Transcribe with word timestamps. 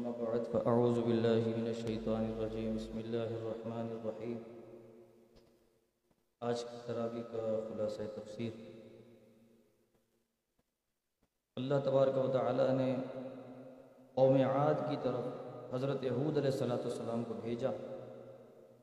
أما 0.00 0.10
بعد، 0.10 0.44
فأعوذ 0.52 0.98
بالله 1.02 1.42
من 1.56 1.66
الشيطان 1.66 2.22
الرجيم. 2.32 2.76
بسم 2.76 2.98
الله 2.98 3.30
الرحمن 3.38 3.88
الرحيم. 3.96 4.38
آج 6.40 6.62
کی 6.64 6.76
تراوی 6.86 7.22
کا 7.32 7.60
خلاصہ 7.68 8.02
تفسیر. 8.14 8.50
اللہ 11.56 11.74
تبارک 11.84 12.16
و 12.18 12.26
تعالی 12.32 12.72
نے 12.72 12.96
قوم 14.14 14.36
عاد 14.36 14.74
کی 14.88 14.96
طرف 15.02 15.28
حضرت 15.74 16.04
یہود 16.04 16.38
علیہ 16.38 16.50
الصلاۃ 16.50 16.88
والسلام 16.88 17.24
کو 17.24 17.34
بھیجا 17.34 17.70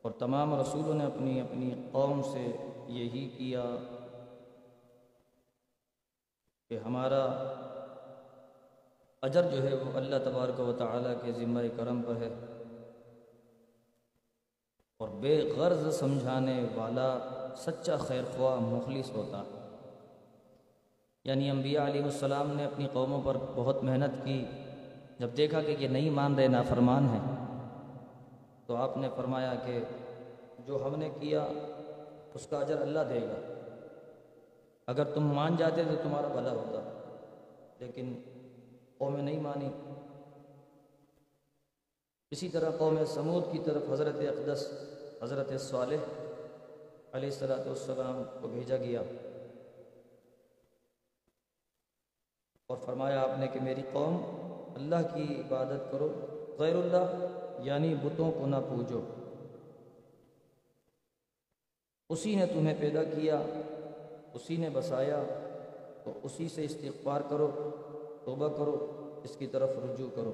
اور 0.02 0.12
تمام 0.12 0.60
رسولوں 0.60 0.94
نے 0.94 1.06
اپنی 1.06 1.42
اپنی 1.42 1.74
قوم 1.92 2.22
سے 2.22 2.46
یہی 2.88 3.30
کیا 3.38 3.64
کہ 6.70 6.78
ہمارا 6.78 7.24
اجر 9.22 9.44
جو 9.44 9.64
ہے 9.64 9.76
وہ 9.76 9.98
اللہ 9.98 10.16
تبارک 10.26 10.60
و 10.60 10.74
تعالیٰ 10.78 11.14
کے 11.22 11.32
ذمہ 11.32 11.60
کرم 11.78 12.02
پر 12.02 12.16
ہے۔ 12.16 12.34
اور 14.98 15.10
بے 15.10 15.54
غرض 15.58 16.00
سمجھانے 16.00 16.66
والا 16.76 17.18
سچا 17.58 17.98
خیر 17.98 18.24
خواہ 18.38 18.56
مخلص 18.60 19.12
ہوتا۔ 19.12 19.44
یعنی 21.26 21.50
انبیاء 21.50 21.86
علیہ 21.86 22.04
السلام 22.04 22.56
نے 22.56 22.66
اپنی 22.66 22.88
قوموں 22.94 23.22
پر 23.26 23.38
بہت 23.56 23.84
محنت 23.84 24.26
کی۔ 24.26 24.46
جب 25.20 25.30
دیکھا 25.38 25.62
کہ 25.62 25.76
یہ 25.80 25.88
نہیں 25.88 26.10
مان 26.10 26.36
رہے، 26.36 26.48
نافرمان 26.48 27.08
ہیں، 27.08 27.22
تو 28.66 28.76
آپ 28.76 28.98
نے 28.98 29.10
فرمایا 29.16 29.54
کہ 29.66 29.80
جو 30.66 30.86
ہم 30.86 31.00
نے 31.00 31.10
کیا، 31.20 31.48
اس 32.34 32.48
کا 32.48 32.58
اجر 32.58 32.82
اللہ 32.82 33.00
دے 33.10 33.22
گا۔ 33.22 33.54
اگر 34.88 35.04
تم 35.04 35.24
مان 35.24 35.56
جاتے 35.56 35.84
تو 35.84 35.96
تمہارا 36.04 36.28
بھلا 36.28 36.52
ہوتا، 36.52 36.80
لیکن 37.80 38.22
قوم 38.98 39.16
نہیں 39.16 39.40
مانی۔ 39.40 39.70
اسی 42.32 42.50
طرح 42.50 42.72
قوم 42.78 43.06
سمود 43.06 43.44
کی 43.52 43.60
طرف 43.66 43.82
حضرت 43.90 44.16
اقدس، 44.16 44.72
حضرت 45.24 45.62
صالح 45.62 46.04
علیہ 47.12 47.30
السلاۃ 47.30 47.68
والسلام 47.68 48.24
کو 48.42 48.48
بھیجا 48.48 48.78
گیا 48.78 49.02
اور 52.68 52.78
فرمایا 52.86 53.22
آپ 53.22 53.40
نے 53.40 53.48
کہ 53.48 53.60
میری 53.60 53.82
قوم 53.92 54.16
اللہ 54.76 55.08
کی 55.14 55.42
عبادت 55.42 55.92
کرو، 55.92 56.10
غیر 56.60 56.76
اللہ 56.76 57.28
یعنی 57.60 57.96
بتوں 57.96 58.32
کو 58.32 58.46
نہ 58.46 58.56
پوجو۔ 58.70 59.02
اسی 62.10 62.36
نے 62.36 62.46
تمہیں 62.46 62.76
پیدا 62.80 63.04
کیا، 63.04 63.42
اسی 64.34 64.58
نے 64.58 64.70
بسایا 64.70 65.24
تو 66.04 66.12
اسی 66.24 66.50
سے 66.50 66.66
استغفار 66.66 67.22
کرو۔ 67.30 67.70
توبہ 68.28 68.48
کرو، 68.48 68.76
اس 69.24 69.36
کی 69.36 69.48
طرف 69.48 69.70
رجوع 69.70 70.10
کرو۔ 70.16 70.32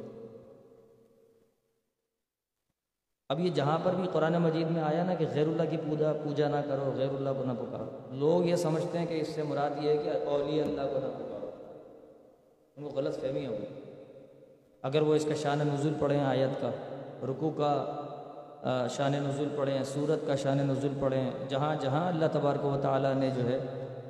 اب 3.30 3.40
یہ 3.40 3.50
جہاں 3.50 3.78
پر 3.84 3.92
بھی 3.96 4.04
قرآن 4.14 4.34
مجید 4.34 4.72
میں 4.72 4.82
آیا 4.82 5.04
نا 5.04 5.14
کہ 5.14 5.26
غیر 5.34 5.48
اللہ 5.48 5.64
کی 5.70 5.78
پوجا 5.78 6.14
پوجا 6.14 6.48
نہ 6.48 6.56
کرو، 6.70 6.94
غیر 6.96 7.10
اللہ 7.10 7.30
کو 7.38 7.44
نہ 7.46 7.52
پکارو۔ 7.52 8.16
لوگ 8.16 8.46
یہ 8.46 8.56
سمجھتے 8.56 9.00
ہیں 9.00 9.06
کہ 9.06 9.22
اس 9.22 9.28
سے 9.28 9.44
مراد 9.44 9.70
یہ 9.82 9.90
ہے 9.90 9.98
کہ 9.98 10.10
اولی 10.10 10.62
اللہ 10.62 10.82
کو 10.82 11.00
نہ 11.00 11.06
پکارو۔ 11.06 11.50
ان 12.78 12.84
کو 12.84 12.90
غلط 12.90 13.20
فہمی 13.20 13.48
ہوگی۔ 13.48 13.66
اگر 14.82 15.02
وہ 15.02 15.16
اس 15.16 15.26
کا 15.26 15.34
شان 15.34 15.60
نزول 15.60 15.94
پڑھیں 16.00 16.20
آیت 16.20 16.62
کا 16.62 16.70
رکو 17.24 17.50
کا 17.50 18.02
شان 18.90 19.12
نزول 19.12 19.50
پڑھیں، 19.56 19.84
سورت 19.84 20.28
کا 20.28 20.36
شان 20.36 20.58
نزول 20.58 20.94
پڑھیں، 21.00 21.32
جہاں 21.50 21.76
جہاں 21.80 22.08
اللہ 22.08 22.26
تبارک 22.32 22.66
و 22.66 22.78
تعالیٰ 22.82 23.14
نے 23.14 23.30
جو 23.30 23.44
ہے 23.44 23.60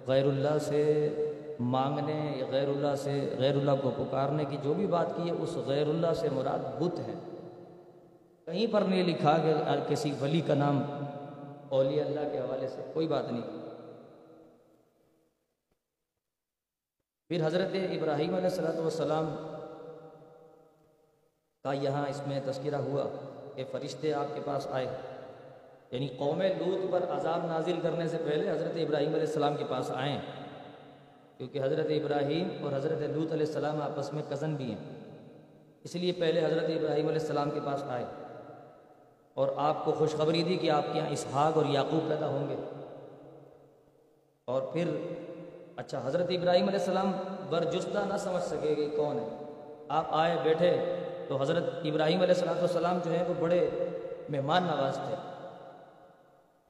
غیر 0.08 0.26
اللہ 0.26 0.58
سے 0.62 1.10
مانگنے، 1.60 2.44
غیر 2.52 2.68
اللہ 2.68 2.96
سے، 2.96 3.36
غیر 3.40 3.56
اللہ 3.56 3.72
کو 3.82 3.92
پکارنے 3.98 4.46
کی 4.46 4.58
جو 4.64 4.74
بھی 4.74 4.88
بات 4.88 5.08
کی 5.16 5.30
ہے، 5.30 5.36
اس 5.40 5.56
غیر 5.56 5.88
اللہ 5.88 6.14
سے 6.14 6.30
مراد 6.30 6.82
بت 6.82 7.00
ہے۔ 7.00 7.14
کہیں 8.46 8.74
پر 8.74 8.82
نہیں 8.82 9.04
لکھا 9.04 9.38
کہ 9.38 9.54
کسی 9.88 10.12
ولی 10.22 10.42
کا 10.42 10.54
نام 10.54 10.84
اولی 11.70 12.02
اللہ 12.02 12.20
کے 12.32 12.40
حوالے 12.40 12.68
سے 12.68 12.82
کوئی 12.94 13.08
بات 13.08 13.32
نہیں۔ 13.32 13.42
پھر 17.28 17.48
حضرت 17.48 17.70
ابراہیم 17.74 18.36
علیہ 18.36 18.50
السلاۃ 18.50 18.80
والسلام 18.80 19.36
کا 21.64 21.74
یہاں 21.74 22.08
اس 22.10 22.22
میں 22.28 22.40
تذکرہ 22.46 22.76
ہوا 22.76 23.04
کہ 23.56 23.64
فرشتے 23.72 24.14
آپ 24.14 24.36
کے 24.36 24.42
پاس 24.46 24.68
آئے۔ 24.72 24.88
یعنی 25.92 26.08
قوم 26.08 26.42
لوت 26.42 26.92
پر 26.92 27.18
عذاب 27.18 27.46
نازل 27.46 27.80
کرنے 27.84 28.08
سے 28.08 28.18
پہلے 28.18 28.52
حضرت 28.52 28.72
ابراہیم 28.76 29.10
علیہ 29.10 29.28
السلام 29.28 29.58
کے 29.58 29.64
پاس 29.70 29.92
آئیں۔ 29.92 30.22
کیونکہ 31.38 31.64
حضرت 31.64 31.86
ابراہیم 31.90 32.66
اور 32.66 32.74
حضرت 32.74 33.02
لوت 33.02 33.32
علیہ 33.34 33.46
السلام 33.46 33.82
آپس 33.82 34.14
میں 34.14 34.24
کزن 34.30 34.56
بھی 34.56 34.66
ہیں۔ 34.66 35.00
اس 35.84 35.96
لیے 35.96 36.12
پہلے 36.12 36.46
حضرت 36.46 36.64
ابراہیم 36.64 37.08
علیہ 37.08 37.22
السلام 37.22 37.52
کے 37.52 37.60
پاس 37.66 37.84
آئے۔ 37.84 38.06
اور 39.34 39.48
آپ 39.56 39.86
کو 39.86 39.92
خوشخبری 39.92 40.44
دی 40.44 40.58
کہ 40.58 40.70
آپ 40.70 40.84
کے 40.94 41.00
یہاں 41.00 41.10
اسحاق 41.10 41.58
اور 41.58 41.66
یعقوب 41.66 42.10
پیدا 42.10 42.28
ہوں 42.28 42.50
گے۔ 42.50 42.56
اور 44.46 44.62
پھر 44.62 44.88
اچھا 45.76 46.02
حضرت 46.06 46.26
ابراہیم 46.30 46.68
علیہ 46.68 46.80
السلام 46.80 47.12
برجستہ 47.50 48.00
نہ 48.08 48.18
سمجھ 48.18 48.44
سکے 48.44 48.76
کہ 48.76 48.90
کون 48.98 49.20
ہے۔ 49.20 49.28
آپ 49.90 50.06
آئے، 50.10 50.38
بیٹھے، 50.44 50.96
تو 51.28 51.42
حضرت 51.42 51.64
ابراہیم 51.84 52.22
علیہ 52.22 52.34
السلام 52.34 52.58
والسلام 52.58 53.00
جو 53.06 53.12
ہیں 53.12 53.24
وہ 53.28 53.34
بڑے 53.40 53.70
مہمان 54.30 54.64
نواز 54.64 54.96
تھے۔ 54.96 55.16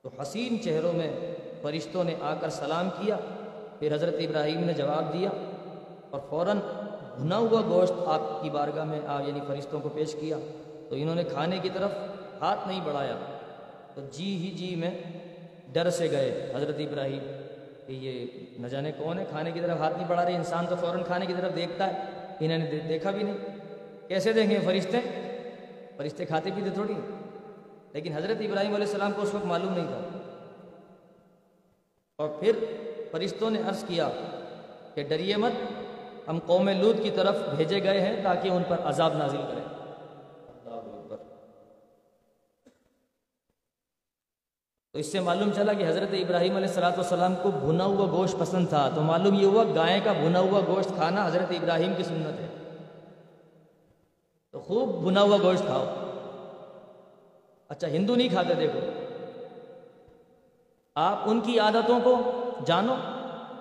تو 0.01 0.09
حسین 0.22 0.62
چہروں 0.63 0.94
میں 0.94 1.35
فرشتوں 1.62 2.03
نے 2.03 2.16
آ 2.22 2.34
کر 2.41 2.50
سلام 2.50 2.90
کیا۔ 2.90 3.18
پھر 3.83 3.95
حضرت 3.95 4.16
ابراہیم 4.19 4.63
نے 4.63 4.73
جواب 4.73 5.13
دیا 5.13 5.29
اور 6.09 6.19
فوراً 6.29 6.57
بھنا 7.16 7.38
ہوا 7.38 7.61
گوشت 7.61 7.94
آپ 8.05 8.44
کی 8.44 8.49
بارگاہ 8.49 8.83
میں 8.83 8.99
آ 9.07 9.21
یعنی 9.27 9.39
فرشتوں 9.47 9.79
کو 9.79 9.89
پیش 9.89 10.16
کیا۔ 10.19 10.38
تو 10.89 10.95
انہوں 10.95 11.16
نے 11.16 11.23
کھانے 11.23 11.59
کی 11.61 11.69
طرف 11.73 11.91
ہاتھ 12.41 12.67
نہیں 12.67 12.79
بڑھایا۔ 12.83 13.16
تو 13.94 14.01
جی 14.11 14.38
ہی 14.38 14.51
جی 14.57 14.75
میں 14.75 14.91
ڈر 15.73 15.89
سے 15.89 16.11
گئے 16.11 16.53
حضرت 16.55 16.75
ابراہیم 16.79 17.19
کہ 17.88 17.91
یہ 17.91 18.25
نہ 18.59 18.67
جانے 18.67 18.91
کون 18.97 19.19
ہے، 19.19 19.25
کھانے 19.29 19.51
کی 19.51 19.61
طرف 19.61 19.77
ہاتھ 19.77 19.97
نہیں 19.97 20.07
بڑھا 20.07 20.25
رہے، 20.25 20.35
انسان 20.35 20.65
تو 20.69 20.75
فوراً 20.75 21.03
کھانے 21.03 21.25
کی 21.25 21.33
طرف 21.38 21.55
دیکھتا 21.55 21.88
ہے۔ 21.88 21.94
انہوں 22.39 22.57
نے 22.57 22.79
دیکھا 22.89 23.11
بھی 23.11 23.23
نہیں۔ 23.23 23.38
کیسے 24.07 24.33
دیں 24.33 24.50
گے 24.50 24.59
فرشتے؟ 24.65 24.97
فرشتے 25.97 26.25
کھاتے 26.25 26.50
پیتے 26.55 26.69
تھوڑی 26.69 26.94
لیکن 27.94 28.13
حضرت 28.13 28.38
ابراہیم 28.39 28.75
علیہ 28.75 28.88
السلام 28.88 29.11
کو 29.15 29.21
اس 29.21 29.33
وقت 29.33 29.45
معلوم 29.45 29.73
نہیں 29.73 29.88
تھا۔ 29.88 30.19
اور 32.17 32.29
پھر 32.39 32.51
فرشتوں 33.13 33.50
نے 33.50 33.62
عرض 33.68 33.84
کیا 33.84 34.09
کہ 34.94 35.03
ڈریے 35.03 35.38
مت، 35.38 35.51
ہم 36.28 36.40
قوم 36.46 36.69
لود 36.69 37.03
کی 37.03 37.12
طرف 37.12 37.35
بھیجے 37.56 37.84
گئے 37.84 38.01
ہیں 38.01 38.24
تاکہ 38.24 38.50
ان 38.50 38.63
پر 38.68 38.75
عذاب 38.85 39.13
نازل 39.13 39.38
کریں۔ 39.38 39.63
تو 44.91 45.00
اس 45.00 45.12
سے 45.12 45.19
معلوم 45.19 45.51
چلا 45.56 45.74
کہ 45.74 45.88
حضرت 45.88 46.09
ابراہیم 46.12 46.56
علیہ 46.56 46.68
السلاۃ 46.68 46.91
والسلام 46.91 47.35
کو 47.41 47.51
بھنا 47.51 47.85
ہوا 47.85 48.06
گوشت 48.06 48.40
پسند 48.40 48.68
تھا۔ 48.68 48.90
تو 48.96 49.01
معلوم 49.01 49.34
یہ 49.34 49.45
ہوا 49.45 49.63
گائے 49.75 50.00
کا 50.03 50.12
بھنا 50.12 50.40
ہوا 50.40 50.62
گوشت 50.68 50.90
کھانا 50.90 51.28
حضرت 51.28 51.51
ابراہیم 51.51 51.94
کی 51.97 52.03
سنت 52.03 52.40
ہے۔ 52.40 52.47
تو 54.51 54.59
خوب 54.59 55.03
بھنا 55.03 55.22
ہوا 55.22 55.38
گوشت 55.38 55.63
کھاؤ۔ 55.66 55.85
اچھا 57.69 57.88
ہندو 57.88 58.16
نہیں 58.16 58.30
کھاتے، 58.30 58.53
دیکھو۔ 58.53 58.80
آپ 60.95 61.19
ان 61.25 61.41
کی 61.41 61.59
عادتوں 61.59 62.00
کو 62.03 62.40
جانو 62.66 62.94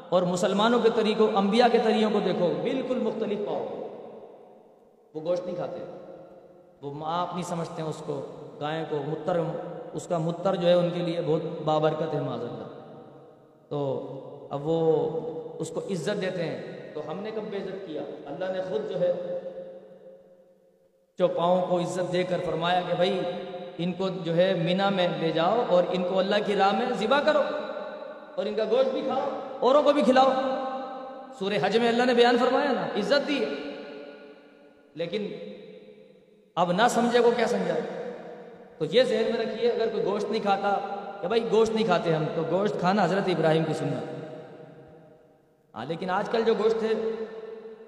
اور 0.09 0.23
مسلمانوں 0.23 0.81
کے 0.81 0.89
طریقوں، 0.95 1.29
انبیاء 1.37 1.67
کے 1.73 1.79
طریقوں 1.85 2.11
کو 2.11 2.21
دیکھو، 2.21 2.53
بالکل 2.63 2.99
مختلف 2.99 3.39
پاؤ۔ 3.39 3.67
وہ 5.15 5.21
گوشت 5.21 5.47
نہیں 5.47 5.57
کھاتے، 5.57 5.85
وہ 6.83 7.07
آپ 7.07 7.29
نہیں 7.33 7.45
سمجھتے 7.45 7.83
ہیں 7.83 7.89
اس 7.89 8.03
کو، 8.07 8.21
گائے 8.61 8.85
کو، 8.91 8.97
متر، 9.07 9.37
اس 9.93 10.07
کا 10.07 10.19
متر 10.19 10.55
جو 10.55 10.69
ہے 10.69 10.75
ان 10.75 10.91
کے 10.95 11.01
لیے 11.01 11.21
بہت 11.27 11.43
بابرکت 11.65 12.15
ہے 12.15 12.21
معذ 12.21 12.41
اللہ۔ 12.41 12.95
تو 13.69 14.09
اب 14.51 14.69
وہ 14.69 15.11
اس 15.59 15.69
کو 15.69 15.81
عزت 15.81 16.23
دیتے 16.23 16.43
ہیں۔ 16.43 16.73
تو 16.95 17.01
ہم 17.09 17.19
نے 17.19 17.31
کب 17.31 17.43
بے 17.51 17.57
عزت 17.57 17.87
کیا؟ 17.87 18.03
اللہ 18.27 18.45
نے 18.45 18.63
خود 18.69 18.91
جو 18.91 19.01
ہے 19.01 19.39
چوپاؤں 21.19 21.67
کو 21.67 21.79
عزت 21.79 22.13
دے 22.13 22.23
کر 22.23 22.39
فرمایا 22.47 22.81
کہ 22.89 22.95
بھائی، 22.95 23.21
ان 23.79 23.93
کو 23.93 24.09
جو 24.09 24.37
ہے 24.37 24.55
مینا 24.55 24.89
میں 24.89 25.09
لے 25.21 25.33
جاؤ 25.33 25.63
اور 25.69 25.83
ان 25.91 26.03
کو 26.03 26.19
اللہ 26.19 26.37
کی 26.47 26.55
راہ 26.55 26.73
میں 26.73 26.87
ذبح 26.99 27.21
کرو۔ 27.21 27.39
اور 28.37 28.47
ان 28.47 28.55
کا 28.55 28.65
گوشت 28.71 28.89
بھی 28.89 29.03
کھاؤ، 29.07 29.29
اوروں 29.61 29.83
کو 29.83 29.93
بھی 29.93 30.03
کھلاؤ۔ 30.03 30.31
سورہ 31.39 31.55
حج 31.63 31.77
میں 31.77 31.89
اللہ 31.89 32.03
نے 32.03 32.15
بیان 32.15 32.37
فرمایا 32.39 32.73
نا، 32.73 32.87
عزت 32.97 33.29
دی 33.29 33.45
لیکن 34.95 35.27
اب 36.57 36.73
نہ 36.73 36.83
سمجھے 36.91 37.21
کو 37.21 37.31
کیا 37.37 37.47
سمجھائے؟ 37.47 37.81
تو 38.79 38.85
یہ 38.91 39.03
ذہن 39.03 39.31
میں 39.33 39.47
رکھیے، 39.47 39.71
اگر 39.71 39.89
کوئی 39.93 40.05
گوشت 40.05 40.31
نہیں 40.31 40.43
کھاتا، 40.43 40.79
کہ 41.21 41.29
بھائی 41.29 41.45
گوشت 41.51 41.73
نہیں 41.73 41.85
کھاتے 41.85 42.15
ہم، 42.15 42.25
تو 42.35 42.43
گوشت 42.51 42.81
کھانا 42.81 43.05
حضرت 43.05 43.29
ابراہیم 43.29 43.65
کی 43.65 43.73
سنت۔ 43.73 44.11
ہاں 45.75 45.87
لیکن 45.89 46.11
آج 46.11 46.29
کل 46.29 46.43
جو 46.45 46.55
گوشت 46.55 46.83
ہے، 46.83 46.93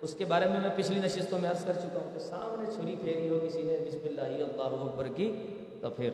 اس 0.03 0.15
کے 0.15 0.25
بارے 0.25 0.49
میں 0.49 0.61
میں 0.61 0.71
پچھلی 0.77 1.01
نشستوں 1.01 1.39
میں 1.39 1.51
عرض 1.51 1.65
کر 1.65 1.73
چکا 1.73 1.99
ہوں 1.99 2.11
کہ 2.15 2.19
سامنے 2.19 2.71
چھری 2.75 2.97
پھیری 3.03 3.29
ہو 3.29 3.39
کسی 3.49 3.63
نے 3.63 3.77
بسم 3.87 3.99
اللہ 4.05 4.21
اللہ 4.21 4.85
اکبر 4.85 5.09
کی، 5.09 5.33
تو 5.81 5.91
پھر 5.91 6.11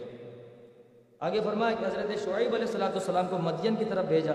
آگے 1.21 1.41
فرمایا 1.45 1.77
کہ 1.81 1.85
حضرت 1.85 2.25
شعیب 2.25 2.55
علیہ 2.55 2.67
السلاۃ 2.67 2.91
والسلام 2.91 3.27
کو 3.31 3.39
مدین 3.39 3.77
کی 3.77 3.85
طرف 3.85 4.05
بھیجا۔ 4.05 4.33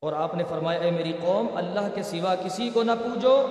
اور 0.00 0.12
آپ 0.12 0.34
نے 0.34 0.44
فرمایا، 0.48 0.80
اے 0.80 0.90
میری 0.90 1.12
قوم، 1.20 1.46
اللہ 1.56 1.88
کے 1.94 2.02
سوا 2.02 2.34
کسی 2.34 2.70
کو 2.74 2.82
نہ 2.82 2.92
پوجو، 3.04 3.46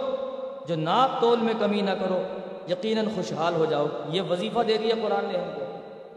جو 0.68 0.76
ناپ 0.76 1.22
تول 1.22 1.40
میں 1.40 1.54
کمی 1.60 1.82
نہ 1.82 1.90
کرو، 1.90 2.22
یقیناً 2.70 3.06
خوشحال 3.16 3.54
ہو 3.54 3.66
جاؤ۔ 3.66 3.88
یہ 4.10 4.22
وظیفہ 4.22 4.60
دے 4.68 4.78
دیا 4.78 4.96
قرآن 5.02 5.26
نے 5.32 5.38
ہم 5.38 5.50
کو۔ 5.56 5.62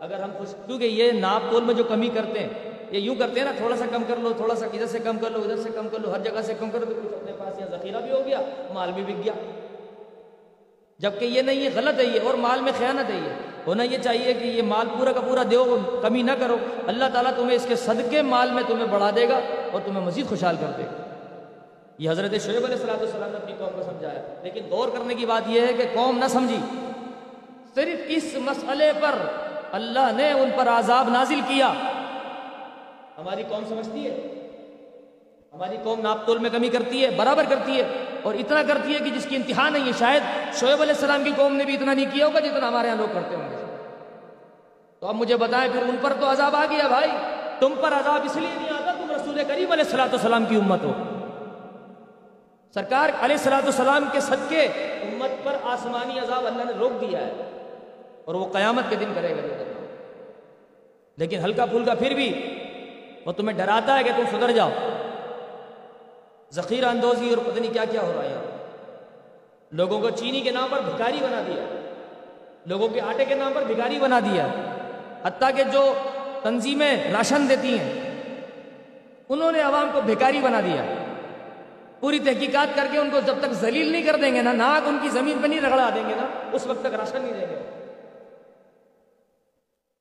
اگر 0.01 0.21
ہم 0.21 0.31
خوش، 0.39 0.55
کیونکہ 0.67 0.85
یہ 0.85 1.13
ناپ 1.13 1.43
تول 1.51 1.65
میں 1.65 1.75
جو 1.75 1.85
کمی 1.85 2.09
کرتے 2.15 2.39
ہیں، 2.39 2.49
یہ 2.91 2.99
یوں 2.99 3.15
کرتے 3.15 3.41
ہیں 3.41 3.47
نا، 3.47 3.53
تھوڑا 3.57 3.77
سا 3.77 3.85
کم 3.91 4.03
کر 4.09 4.17
لو، 4.17 4.33
تھوڑا 4.37 4.55
سا 4.55 4.67
ادھر 4.67 4.87
سے 4.87 4.99
کم 4.99 5.19
کر 5.19 5.31
لو، 5.31 5.41
ادھر 5.45 5.57
سے 5.57 5.69
کم 5.75 5.89
کر 5.89 5.99
لو، 5.99 6.11
ہر 6.11 6.19
جگہ 6.19 6.43
سے 6.43 6.55
کم 6.61 6.71
کر 6.71 6.81
لو 6.81 6.87
کچھ 6.87 7.15
اپنے 7.15 7.33
پاس 7.39 7.59
یہاں 7.59 7.69
ذخیرہ 7.71 8.01
بھی 8.01 8.11
ہو 8.11 8.23
گیا، 8.27 8.41
مال 8.75 8.93
بھی 8.93 9.03
بک 9.03 9.25
گیا۔ 9.25 9.33
جبکہ 10.99 11.25
یہ 11.25 11.43
نہیں، 11.43 11.57
یہ 11.57 11.69
غلط 11.75 12.01
ہے 12.01 12.05
یہ، 12.05 12.21
اور 12.27 12.35
مال 12.35 12.61
میں 12.61 12.73
خیانت 12.79 13.11
ہے 13.11 13.17
یہ۔ 13.17 13.52
ہونا 13.67 13.83
یہ 13.83 13.99
چاہیے 13.99 14.35
کہ 14.35 14.45
یہ 14.45 14.63
مال 14.63 14.87
پورا 14.99 15.13
کا 15.13 15.21
پورا 15.21 15.43
دو، 15.51 15.79
کمی 16.03 16.23
نہ 16.23 16.33
کرو۔ 16.41 16.57
اللہ 16.87 17.05
تعالیٰ 17.13 17.33
تمہیں 17.37 17.57
اس 17.57 17.67
کے 17.69 17.77
صدقے 17.77 18.23
مال 18.23 18.51
میں 18.51 18.63
تمہیں 18.67 18.87
بڑھا 18.87 19.11
دے 19.17 19.29
گا 19.29 19.41
اور 19.73 19.81
تمہیں 19.85 20.01
مزید 20.01 20.29
خوشحال 20.29 20.57
کر 20.61 20.67
دے 20.79 20.83
گا۔ 20.83 21.03
یہ 21.99 22.11
حضرت 22.11 22.31
شعیب 22.31 22.65
علیہ 22.65 22.75
السلام 22.75 22.97
السلام 23.01 23.31
نے 23.31 23.37
اپنی 23.37 23.53
قوم 23.59 23.69
کو 23.75 23.83
سمجھایا۔ 23.83 24.23
لیکن 24.43 24.61
غور 24.71 24.89
کرنے 24.89 25.15
کی 25.15 25.27
بات 25.27 25.43
یہ 25.47 25.61
ہے 25.61 25.73
کہ 25.73 25.85
قوم 25.95 26.19
نہ 26.19 26.25
سمجھی۔ 26.29 26.57
صرف 27.75 28.01
اس 28.09 28.35
مسئلے 28.37 28.93
پر 29.01 29.15
اللہ 29.73 30.11
نے 30.17 30.33
ان 30.33 30.49
پر 30.57 30.69
عذاب 30.69 31.09
نازل 31.09 31.41
کیا۔ 31.49 31.73
ہماری 33.19 33.43
قوم 33.49 33.65
سمجھتی 33.69 34.07
ہے۔ 34.07 34.29
ہماری 35.53 35.77
قوم 35.85 36.01
ناپتول 36.01 36.39
میں 36.39 36.51
کمی 36.51 36.69
کرتی 36.69 37.05
ہے، 37.05 37.11
برابر 37.11 37.45
کرتی 37.49 37.81
ہے۔ 37.81 37.89
اور 38.23 38.35
اتنا 38.35 38.63
کرتی 38.69 38.95
ہے 38.95 38.99
کہ 38.99 39.11
جس 39.11 39.27
کی 39.29 39.37
انتہا 39.37 39.69
نہیں 39.69 39.87
ہے، 39.87 39.93
شاید 39.99 40.23
شعیب 40.55 40.83
علیہ 40.83 40.95
السلام 40.95 41.25
کی 41.25 41.31
قوم 41.37 41.57
نے 41.57 41.65
بھی 41.65 41.75
اتنا 41.75 41.95
نہیں 41.95 42.07
کیا 42.13 42.27
ہوگا 42.27 42.41
جتنا 42.41 42.69
ہمارے 42.69 42.87
یہاں 42.87 42.97
لوگ 42.97 43.15
کرتے 43.15 43.35
ہوں 43.35 43.51
گے۔ 43.51 43.57
تو 45.01 45.07
اب 45.07 45.15
مجھے 45.15 45.37
بتائیں، 45.37 45.73
پھر 45.73 45.83
ان 45.83 45.97
پر 46.01 46.13
تو 46.21 46.31
عذاب 46.31 46.57
آ 46.57 46.65
گیا 46.71 46.89
بھائی۔ 46.89 47.11
تم 47.61 47.75
پر 47.81 47.93
عذاب 47.93 48.21
اس 48.25 48.37
لیے 48.37 48.49
نہیں 48.57 48.71
آتا 48.71 48.93
تم 48.93 49.11
رسول 49.11 49.35
کریم 49.49 49.73
علیہ 49.73 49.85
السلاۃ 49.85 50.09
السلام 50.13 50.45
کی 50.45 50.57
امت 50.57 50.85
ہو۔ 50.85 50.93
سرکار 52.75 53.09
علیہ 53.09 53.37
السلاۃ 53.37 53.63
السلام 53.65 54.05
کے 54.13 54.21
صدقے 54.21 54.63
امت 55.03 55.45
پر 55.45 55.57
آسمانی 55.65 56.19
عذاب 56.19 56.47
اللہ 56.47 56.65
نے 56.65 56.73
روک 56.79 57.01
دیا 57.01 57.19
ہے۔ 57.19 57.59
اور 58.25 58.35
وہ 58.35 58.53
قیامت 58.53 58.85
کے 58.89 58.97
دن 58.97 59.13
کرے 59.15 59.37
گا۔ 59.37 59.63
لیکن 61.17 61.39
ہلکا 61.45 61.67
پھلکا 61.67 61.95
پھر 61.95 62.15
بھی 62.15 62.59
وہ 63.27 63.33
تمہیں 63.33 63.59
ڈراتا 63.59 63.99
ہے 63.99 64.03
کہ 64.03 64.11
تم 64.17 64.37
سدھر 64.37 64.53
جاؤ۔ 64.53 64.71
ذخیرہ 66.53 66.87
اندوزی 66.87 67.31
اور 67.31 67.39
پتہ 67.39 67.61
نہیں 67.61 67.73
کیا 67.73 67.85
کیا 67.85 68.03
ہو 68.03 68.13
رہا 68.17 68.23
ہے 68.23 68.39
لوگوں 69.73 70.01
کو 70.01 70.11
چینی 70.11 70.41
کے 70.41 70.51
نام 70.51 70.69
پر 70.71 70.81
بھکاری 70.81 71.19
بنا 71.21 71.43
دیا۔ 71.47 71.63
لوگوں 72.67 72.89
کے 72.89 73.01
آٹے 73.01 73.25
کے 73.25 73.35
نام 73.35 73.53
پر 73.55 73.63
بھکاری 73.65 73.99
بنا 73.99 74.21
دیا۔ 74.21 74.47
حتیٰ 75.23 75.57
کہ 75.57 75.65
جو 75.65 75.95
تنظیمیں 76.43 77.13
راشن 77.13 77.49
دیتی 77.49 77.79
ہیں، 77.79 78.21
انہوں 79.29 79.53
نے 79.53 79.61
عوام 79.61 79.91
کو 79.93 80.01
بھکاری 80.01 80.41
بنا 80.41 80.61
دیا۔ 80.61 80.85
پوری 82.01 82.19
تحقیقات 82.19 82.77
کر 82.77 82.87
کے 82.93 82.99
ان 82.99 83.11
کو 83.11 83.21
جب 83.21 83.35
تک 83.41 83.53
ذلیل 83.53 83.93
نہیں 83.93 84.03
کر 84.03 84.17
دیں 84.17 84.35
گے 84.35 84.43
نا، 84.43 84.53
ناک 84.53 84.89
ان 84.89 84.99
کی 85.03 85.09
زمین 85.09 85.39
پہ 85.43 85.47
نہیں 85.47 85.61
رگڑا 85.61 85.91
دیں 85.95 86.09
گے 86.09 86.15
نا، 86.15 86.49
اس 86.53 86.67
وقت 86.67 86.81
تک 86.81 86.95
راشن 86.95 87.23
نہیں 87.23 87.33
دیں 87.33 87.47
گے۔ 87.51 87.89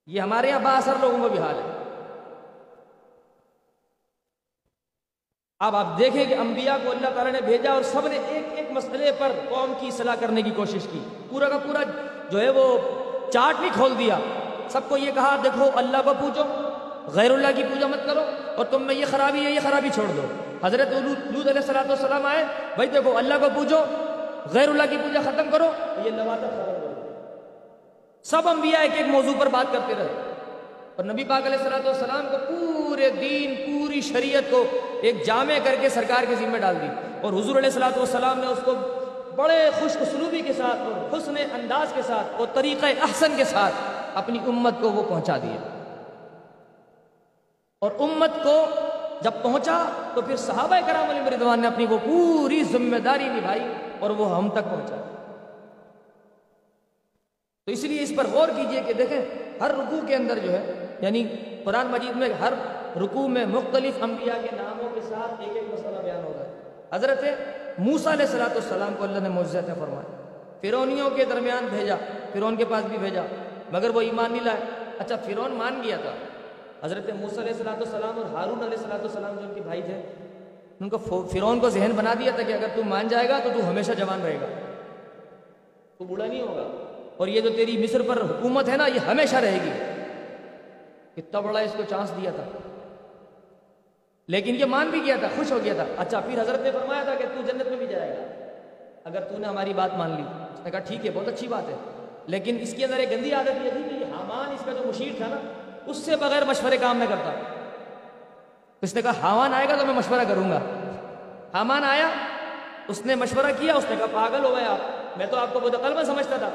یہ 0.07 0.21
ہمارے 0.21 0.50
یہاں 0.50 0.59
با 0.59 0.71
اثر 0.71 0.94
لوگوں 1.01 1.18
کو 1.21 1.30
بھی 1.30 1.39
حال 1.39 1.56
ہے۔ 1.56 1.90
اب 5.61 5.75
آپ 5.75 5.99
دیکھیں 5.99 6.25
کہ 6.25 6.33
انبیاء 6.33 6.75
کو 6.83 6.91
اللہ 6.91 7.07
تعالیٰ 7.15 7.33
نے 7.33 7.41
بھیجا 7.41 7.71
اور 7.71 7.83
سب 7.83 8.07
نے 8.07 8.19
ایک 8.27 8.47
ایک 8.55 8.71
مسئلے 8.71 9.11
پر 9.17 9.27
قوم 9.49 9.73
کی 9.79 9.87
اصلاح 9.87 10.15
کرنے 10.19 10.41
کی 10.41 10.51
کوشش 10.51 10.87
کی۔ 10.91 10.99
پورا 11.29 11.49
کا 11.49 11.57
پورا 11.57 11.79
جو 12.29 12.41
ہے 12.41 12.49
وہ 12.49 12.77
چارٹ 13.31 13.55
بھی 13.59 13.69
کھول 13.73 13.93
دیا۔ 13.99 14.17
سب 14.69 14.81
کو 14.87 14.97
یہ 14.97 15.11
کہا، 15.15 15.35
دیکھو، 15.43 15.69
اللہ 15.75 15.97
کو 16.05 16.13
پوچھو 16.19 16.43
غیر 17.07 17.31
اللہ 17.31 17.47
کی 17.55 17.63
پوجا 17.63 17.87
مت 17.87 18.05
کرو 18.05 18.23
اور 18.57 18.65
تم 18.65 18.83
میں 18.83 18.95
یہ 18.95 19.05
خرابی 19.11 19.45
ہے، 19.45 19.51
یہ 19.51 19.59
خرابی 19.63 19.89
چھوڑ 19.93 20.05
دو۔ 20.05 20.21
حضرت 20.63 20.87
لود 21.33 21.47
علیہ 21.47 21.61
السلام 21.61 21.89
والسلام 21.89 22.25
آئے، 22.25 22.43
بھائی 22.75 22.89
دیکھو، 22.89 23.17
اللہ 23.17 23.33
کو 23.41 23.47
پوچھو 23.55 23.85
غیر 24.53 24.69
اللہ 24.69 24.83
کی 24.89 24.97
پوجا 24.97 25.21
ختم 25.21 25.49
کرو، 25.51 25.71
یہ 26.05 26.11
نواتت 26.11 26.51
ختم 26.51 26.65
کرو 26.65 27.17
سب 28.23 28.49
انبیاء 28.49 28.81
ایک 28.81 28.91
ایک 28.95 29.07
موضوع 29.07 29.33
پر 29.39 29.47
بات 29.47 29.73
کرتے 29.73 29.93
رہے۔ 29.97 30.33
اور 30.95 31.05
نبی 31.05 31.23
پاک 31.23 31.45
علیہ 31.45 31.57
السلام 31.57 31.81
والسلام 31.85 32.27
کو 32.31 32.37
پورے 33.01 33.30
دین، 33.30 33.56
پوری 33.56 34.01
شریعت 34.01 34.51
کو 34.51 34.63
ایک 35.01 35.25
جامع 35.25 35.53
کر 35.63 35.75
کے 35.81 35.89
سرکار 35.89 36.24
کے 36.30 36.36
ذمہ 36.36 36.57
ڈال 36.57 36.75
دی۔ 36.81 36.88
اور 37.21 37.33
حضور 37.33 37.56
علیہ 37.56 37.69
السلام 37.69 37.92
والسلام 37.98 38.39
نے 38.39 38.48
اس 38.48 38.59
کو 38.65 38.74
بڑے 39.36 39.69
خوش 39.80 39.98
اسلوبی 39.98 40.42
کے 40.42 40.53
ساتھ 40.53 40.80
اور 40.80 41.18
حسن 41.18 41.33
انداز 41.38 41.94
کے 41.95 42.01
ساتھ 42.01 42.27
اور 42.38 42.48
طریقہ 42.53 42.86
احسن 42.86 43.33
کے 43.36 43.44
ساتھ 43.44 43.74
اپنی 44.13 44.39
امت 44.48 44.74
کو 44.81 44.89
وہ 44.92 45.03
پہنچا 45.09 45.38
دیا۔ 45.38 45.88
اور 47.81 47.92
امت 48.00 48.44
کو 48.44 48.65
جب 49.21 49.31
پہنچا 49.42 49.86
تو 50.13 50.21
پھر 50.21 50.36
صحابہ 50.36 50.75
کرام 50.88 51.09
علی 51.09 51.19
مردوان 51.19 51.59
نے 51.59 51.68
اپنی 51.68 51.86
وہ 51.86 51.97
پوری 52.06 52.63
ذمہ 52.63 52.97
داری 52.97 53.25
نبھائی 53.25 53.68
اور 54.00 54.09
وہ 54.09 54.36
ہم 54.36 54.50
تک 54.50 54.63
پہنچا۔ 54.63 54.95
تو 57.65 57.71
اس 57.71 57.83
لیے 57.83 58.04
اس 58.04 58.13
پر 58.18 58.27
غور 58.31 58.47
کیجیے 58.47 58.81
کہ 58.81 58.94
دیکھیں 58.94 59.21
ہر 59.59 59.71
رکوع 59.71 60.07
کے 60.07 60.15
اندر 60.15 60.39
جو 60.39 60.51
ہے 60.51 60.86
یعنی 61.01 61.27
قرآن 61.63 61.88
مجید 61.88 62.15
میں 62.15 62.30
ہر 62.33 62.54
رکوع 62.99 63.27
میں 63.27 63.45
مختلف 63.45 64.03
انبیاء 64.03 64.41
کے 64.41 64.55
ناموں 64.55 64.89
کے 64.95 65.01
ساتھ 65.01 65.41
ایک 65.41 65.55
ایک 65.55 65.73
مسئلہ 65.73 66.01
بیان 66.03 66.23
ہوگا۔ 66.23 66.43
حضرت 66.95 67.23
موسا 67.77 68.13
علیہ 68.13 68.25
السلاۃ 68.25 68.55
السلام 68.55 68.93
کو 68.97 69.03
اللہ 69.03 69.19
نے 69.19 69.29
معجزت 69.29 69.67
فرمایا 69.79 70.21
فرونیوں 70.61 71.09
کے 71.09 71.25
درمیان 71.25 71.67
بھیجا 71.69 71.95
فرون 72.33 72.55
کے 72.55 72.65
پاس 72.65 72.85
بھی 72.85 72.97
بھیجا 72.97 73.21
مگر 73.71 73.89
وہ 73.89 74.01
ایمان 74.01 74.31
نہیں 74.31 74.43
لائے۔ 74.43 74.59
اچھا 74.99 75.15
فرون 75.15 75.51
مان 75.51 75.81
گیا 75.83 75.97
تھا۔ 76.01 76.11
حضرت 76.85 77.09
موسیٰ 77.19 77.39
علیہ 77.39 77.51
السلاۃ 77.51 77.77
السلام 77.77 78.17
اور 78.17 78.25
ہارون 78.25 78.63
علیہ 78.63 78.77
السلاۃ 78.77 79.01
السلام 79.01 79.35
جو 79.35 79.47
ان 79.47 79.53
کے 79.53 79.61
بھائی 79.61 79.81
تھے 79.81 80.01
ان 80.79 80.89
کو 80.89 81.27
فرون 81.31 81.59
کو 81.59 81.69
ذہن 81.69 81.91
بنا 81.95 82.13
دیا 82.19 82.31
تھا 82.35 82.44
کہ 82.44 82.53
اگر 82.53 82.67
تو 82.75 82.83
مان 82.83 83.07
جائے 83.07 83.29
گا 83.29 83.39
تو 83.44 83.49
تو 83.53 83.69
ہمیشہ 83.69 83.91
جوان 83.91 84.21
رہے 84.21 84.35
گا۔ 84.35 84.45
تو 85.97 86.03
بوڑھا 86.03 86.25
نہیں 86.25 86.41
ہوگا۔ 86.41 86.87
اور 87.17 87.27
یہ 87.27 87.41
جو 87.41 87.49
تیری 87.49 87.77
مصر 87.83 88.01
پر 88.01 88.17
حکومت 88.17 88.69
ہے 88.69 88.77
نا 88.77 88.85
یہ 88.85 88.99
ہمیشہ 88.99 89.35
رہے 89.35 89.59
گی۔ 89.65 89.71
کتنا 91.15 91.39
بڑا 91.39 91.59
اس 91.59 91.73
کو 91.77 91.83
چانس 91.89 92.11
دیا 92.11 92.31
تھا۔ 92.35 92.44
لیکن 94.27 94.56
یہ 94.56 94.65
مان 94.65 94.88
بھی 94.88 95.03
گیا 95.06 95.15
تھا، 95.19 95.27
خوش 95.35 95.51
ہو 95.51 95.59
گیا 95.63 95.73
تھا۔ 95.73 95.85
اچھا 95.97 96.19
پھر 96.19 96.41
حضرت 96.41 96.62
نے 96.62 96.71
فرمایا 96.71 97.03
تھا 97.03 97.15
کہ 97.15 97.25
تو 97.35 97.41
جنت 97.41 97.68
میں 97.68 97.77
بھی 97.77 97.88
جائے 97.88 98.09
گا۔ 98.09 98.23
اگر 99.03 99.21
تو 99.21 99.38
نے 99.38 99.47
ہماری 99.47 99.73
بات 99.73 99.94
مان 99.94 100.09
لی۔ 100.09 100.23
اس 100.53 100.59
نے 100.63 100.71
کہا، 100.71 100.79
ٹھیک 100.79 101.06
ہے، 101.06 101.12
بہت 101.13 101.27
اچھی 101.27 101.47
بات 101.47 101.69
ہے۔ 101.69 101.75
لیکن 102.27 102.57
اس 102.62 102.73
کے 102.73 102.85
اندر 102.85 102.97
ایک 102.97 103.12
گندی 103.12 103.33
عادت 103.33 103.65
یہ 103.65 103.69
تھی 103.69 103.83
کہ 103.89 103.95
یہ 103.95 104.06
حامان، 104.06 104.53
اس 104.53 104.62
کا 104.65 104.71
جو 104.71 104.83
مشیر 104.85 105.12
تھا 105.18 105.25
نا، 105.27 105.35
اس 105.85 105.97
سے 105.97 106.15
بغیر 106.15 106.45
مشورے 106.45 106.77
کام 106.77 106.97
میں 106.97 107.07
کرتا۔ 107.07 107.31
اس 108.81 108.95
نے 108.95 109.01
کہا، 109.01 109.12
حامان 109.21 109.53
آئے 109.53 109.69
گا 109.69 109.75
تو 109.75 109.85
میں 109.85 109.95
مشورہ 109.95 110.21
کروں 110.29 110.51
گا۔ 110.51 110.59
حامان 111.53 111.83
آیا، 111.83 112.09
اس 112.88 113.06
نے 113.06 113.15
مشورہ 113.15 113.51
کیا، 113.59 113.73
اس 113.73 113.85
نے 113.89 113.95
کہا، 113.95 114.06
پاگل 114.12 114.45
ہو 114.45 114.56
گئے 114.56 114.65
آپ۔ 114.65 114.77
میں 115.18 115.25
تو 115.25 115.37
آپ 115.37 115.47
کو 115.54 115.59
بہت 115.59 115.71
قلب 115.71 116.04
سمجھتا 116.04 116.37
تھا۔ 116.37 116.49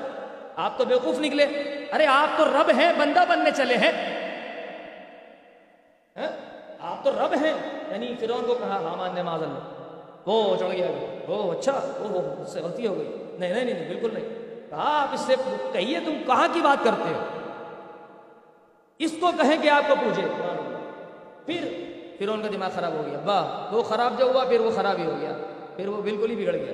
آپ 0.56 0.78
تو 0.78 0.84
بیوقوف 0.84 1.20
نکلے۔ 1.20 1.44
ارے، 1.92 2.06
آپ 2.06 2.38
تو 2.38 2.44
رب 2.44 2.70
ہیں، 2.78 2.92
بندہ 2.98 3.24
بننے 3.28 3.50
چلے 3.56 3.76
ہیں۔ 3.76 3.92
ہاں؟ 6.16 6.45
آپ 6.86 7.04
تو 7.04 7.10
رب 7.10 7.34
ہیں۔ 7.44 7.52
یعنی 7.90 8.14
فرعون 8.20 8.46
کو 8.46 8.54
کہا، 8.54 8.76
حامان 8.76 9.10
نے 9.14 9.22
معذ 9.22 9.42
اللہ 9.42 9.58
وہ 10.26 10.56
چڑھ 10.56 10.76
گیا۔ 10.76 10.86
وہ 11.28 11.52
اچھا 11.52 11.80
وہ 11.98 12.42
اس 12.42 12.52
سے 12.52 12.60
غلطی 12.60 12.86
ہو 12.86 12.96
گئی۔ 12.96 13.36
نہیں 13.38 13.52
نہیں 13.52 13.64
نہیں 13.64 13.88
بالکل 13.88 14.10
نہیں۔ 14.14 14.24
کہا، 14.70 15.02
آپ 15.02 15.08
اس 15.12 15.20
سے 15.20 15.34
کہیے 15.72 16.00
تم 16.00 16.12
کہاں 16.26 16.48
کی 16.52 16.60
بات 16.60 16.84
کرتے 16.84 17.14
ہو؟ 17.14 17.22
اس 18.98 19.14
کو 19.20 19.30
کہیں 19.40 19.62
کہ 19.62 19.68
آپ 19.68 19.82
کو 19.88 19.94
پوچھے 20.04 20.22
پھر 21.46 21.68
پھر 22.18 22.28
ان 22.28 22.42
کا 22.42 22.48
دماغ 22.52 22.70
خراب 22.74 22.92
ہو 22.92 23.02
گیا۔ 23.06 23.18
واہ، 23.24 23.74
وہ 23.74 23.82
خراب 23.82 24.18
جو 24.18 24.24
ہوا، 24.24 24.44
پھر 24.44 24.60
وہ 24.60 24.70
خراب 24.70 24.98
ہی 24.98 25.06
ہو 25.06 25.14
گیا۔ 25.20 25.32
پھر 25.76 25.88
وہ 25.88 26.02
بالکل 26.02 26.30
ہی 26.30 26.44
بگڑ 26.44 26.52
گیا۔ 26.52 26.72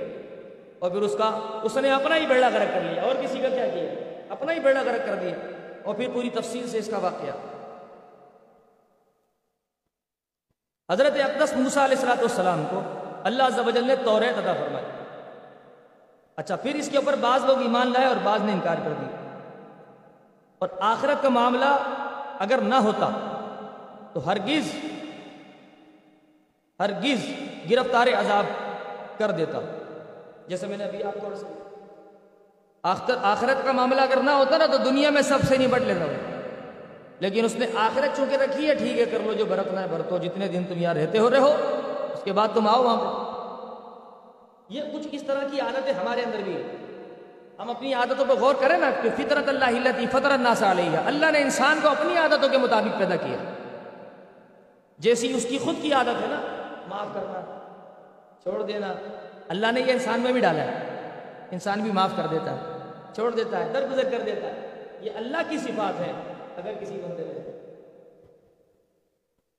اور 0.79 0.91
پھر 0.91 1.03
اس 1.03 1.15
کا، 1.19 1.61
اس 1.63 1.77
نے 1.77 1.91
اپنا 1.91 2.17
ہی 2.17 2.27
بیڑا 2.27 2.49
غرق 2.49 2.75
کر 2.75 2.81
لیا۔ 2.81 3.03
اور 3.03 3.23
کسی 3.23 3.39
کا 3.39 3.49
کیا 3.49 3.69
کیا؟ 3.69 4.15
اپنا 4.29 4.53
ہی 4.53 4.61
بیڑا 4.61 4.83
غرق 4.83 5.07
کر 5.07 5.15
دیا۔ 5.15 5.35
اور 5.83 5.95
پھر 5.95 6.09
پوری 6.13 6.31
تفصیل 6.31 6.69
سے 6.69 6.79
اس 6.79 6.87
کا 6.87 6.99
واقعہ۔ 6.99 7.52
حضرت 10.91 11.13
اقدس 11.25 11.53
موسا 11.57 11.85
علیہ 11.85 11.97
السلاۃ 11.97 12.17
والسلام 12.17 12.65
کو 12.71 12.83
اللہ 13.25 13.43
عز 13.43 13.59
و 13.67 13.71
جل 13.71 13.87
نے 13.87 13.97
توریت 13.97 14.39
عطا 14.39 14.53
فرمائی۔ 14.53 14.85
اچھا 16.37 16.57
پھر 16.57 16.75
اس 16.75 16.89
کے 16.91 16.97
اوپر 16.97 17.15
بعض 17.21 17.45
لوگ 17.45 17.61
ایمان 17.61 17.93
لائے 17.93 18.07
اور 18.07 18.17
بعض 18.23 18.41
نے 18.43 18.53
انکار 18.53 18.77
کر 18.85 18.93
دیا۔ 19.01 19.39
اور 20.59 20.69
آخرت 20.81 21.23
کا 21.23 21.29
معاملہ 21.29 21.79
اگر 22.39 22.59
نہ 22.61 22.75
ہوتا 22.75 23.11
تو 24.13 24.27
ہرگز 24.27 24.75
ہرگز 26.81 27.31
گرفتار 27.71 28.07
عذاب 28.07 28.45
کر 29.19 29.31
دیتا۔ 29.31 29.61
جیسے 30.49 30.67
میں 30.67 30.77
نے 30.77 30.85
ابھی 30.85 31.03
آپ 31.03 31.15
کو 31.21 31.31
آخرت 33.23 33.65
کا 33.65 33.73
معاملہ 33.73 34.01
اگر 34.01 34.23
نہ 34.23 34.31
ہوتا 34.31 34.57
نا 34.57 34.67
تو 34.67 34.77
دنیا 34.77 35.11
میں 35.11 35.23
سب 35.23 35.39
سے 35.49 35.57
نپٹ 35.57 35.81
لیتا۔ 35.81 36.05
ہوں 36.05 36.32
لیکن 37.21 37.45
اس 37.45 37.57
نے 37.57 37.67
آخرت 37.75 38.17
چونکہ 38.17 38.37
رکھی 38.37 38.69
ہے، 38.69 38.75
ٹھیک 38.75 38.99
ہے، 38.99 39.05
کر 39.05 39.19
لو 39.25 39.33
جو 39.33 39.45
برتنا 39.45 39.83
ہے، 39.83 39.87
برتو۔ 39.91 40.19
جتنے 40.19 40.49
دن 40.49 40.65
تم 40.65 40.79
یہاں 40.79 40.95
رہتے 40.95 41.19
ہو 41.19 41.31
رہے 41.31 41.39
ہو 41.39 41.55
اس 42.15 42.23
کے 42.23 42.33
بعد 42.33 42.49
تم 42.55 42.67
آؤ 42.69 42.83
وہاں 42.83 42.97
پہ 42.97 44.75
یہ 44.75 44.83
کچھ 44.93 45.09
اس 45.13 45.23
طرح 45.23 45.45
کی 45.51 45.61
عادتیں 45.61 45.93
ہمارے 45.93 46.23
اندر 46.23 46.39
بھی 46.45 46.63
ہم 47.59 47.71
اپنی 47.71 47.95
عادتوں 47.95 48.25
پہ 48.29 48.33
غور 48.33 48.55
کریں 48.61 48.79
نا 48.79 48.91
کہ 49.03 49.09
فطرت 49.17 49.49
اللہ 49.49 49.89
فطرت 50.11 50.41
ناسا 50.41 50.71
علیہ 50.71 50.97
اللہ 51.07 51.31
نے 51.31 51.39
انسان 51.39 51.79
کو 51.83 51.89
اپنی 51.89 52.17
عادتوں 52.17 52.49
کے 52.49 52.59
مطابق 52.59 52.99
پیدا 52.99 53.17
کیا۔ 53.17 53.37
جیسی 54.99 55.33
اس 55.33 55.47
کی 55.49 55.59
خود 55.59 55.77
کی 55.83 55.93
عادت 55.93 56.23
ہے 56.23 56.27
نا، 56.29 56.41
معاف 56.89 57.07
کرنا، 57.15 57.41
چھوڑ 58.43 58.63
دینا۔ 58.63 58.93
اللہ 59.49 59.73
نے 59.73 59.81
یہ 59.81 59.93
انسان 59.93 60.21
میں 60.21 60.33
بھی 60.33 60.41
ڈالا 60.41 60.63
ہے۔ 60.63 60.79
انسان 61.51 61.81
بھی 61.81 61.93
معاف 61.93 62.11
کر 62.17 62.27
دیتا 62.27 62.51
ہے، 62.51 62.61
چھوڑ 63.15 63.31
دیتا 63.31 63.59
ہے، 63.59 63.71
درگزر 63.75 64.09
کر 64.11 64.21
دیتا 64.21 64.47
ہے۔ 64.47 64.85
یہ 65.01 65.11
اللہ 65.17 65.37
کی 65.49 65.59
صفات 65.59 66.01
ہے 66.01 66.13
اگر 66.57 66.73
کسی 66.81 66.95
بندے 66.95 67.25
میں 67.25 67.53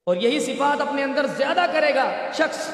اور 0.06 0.16
یہی 0.16 0.40
صفات 0.40 0.82
اپنے 0.82 1.04
اندر 1.04 1.26
زیادہ 1.26 1.66
کرے 1.74 1.96
گا 1.96 2.12
شخص 2.34 2.70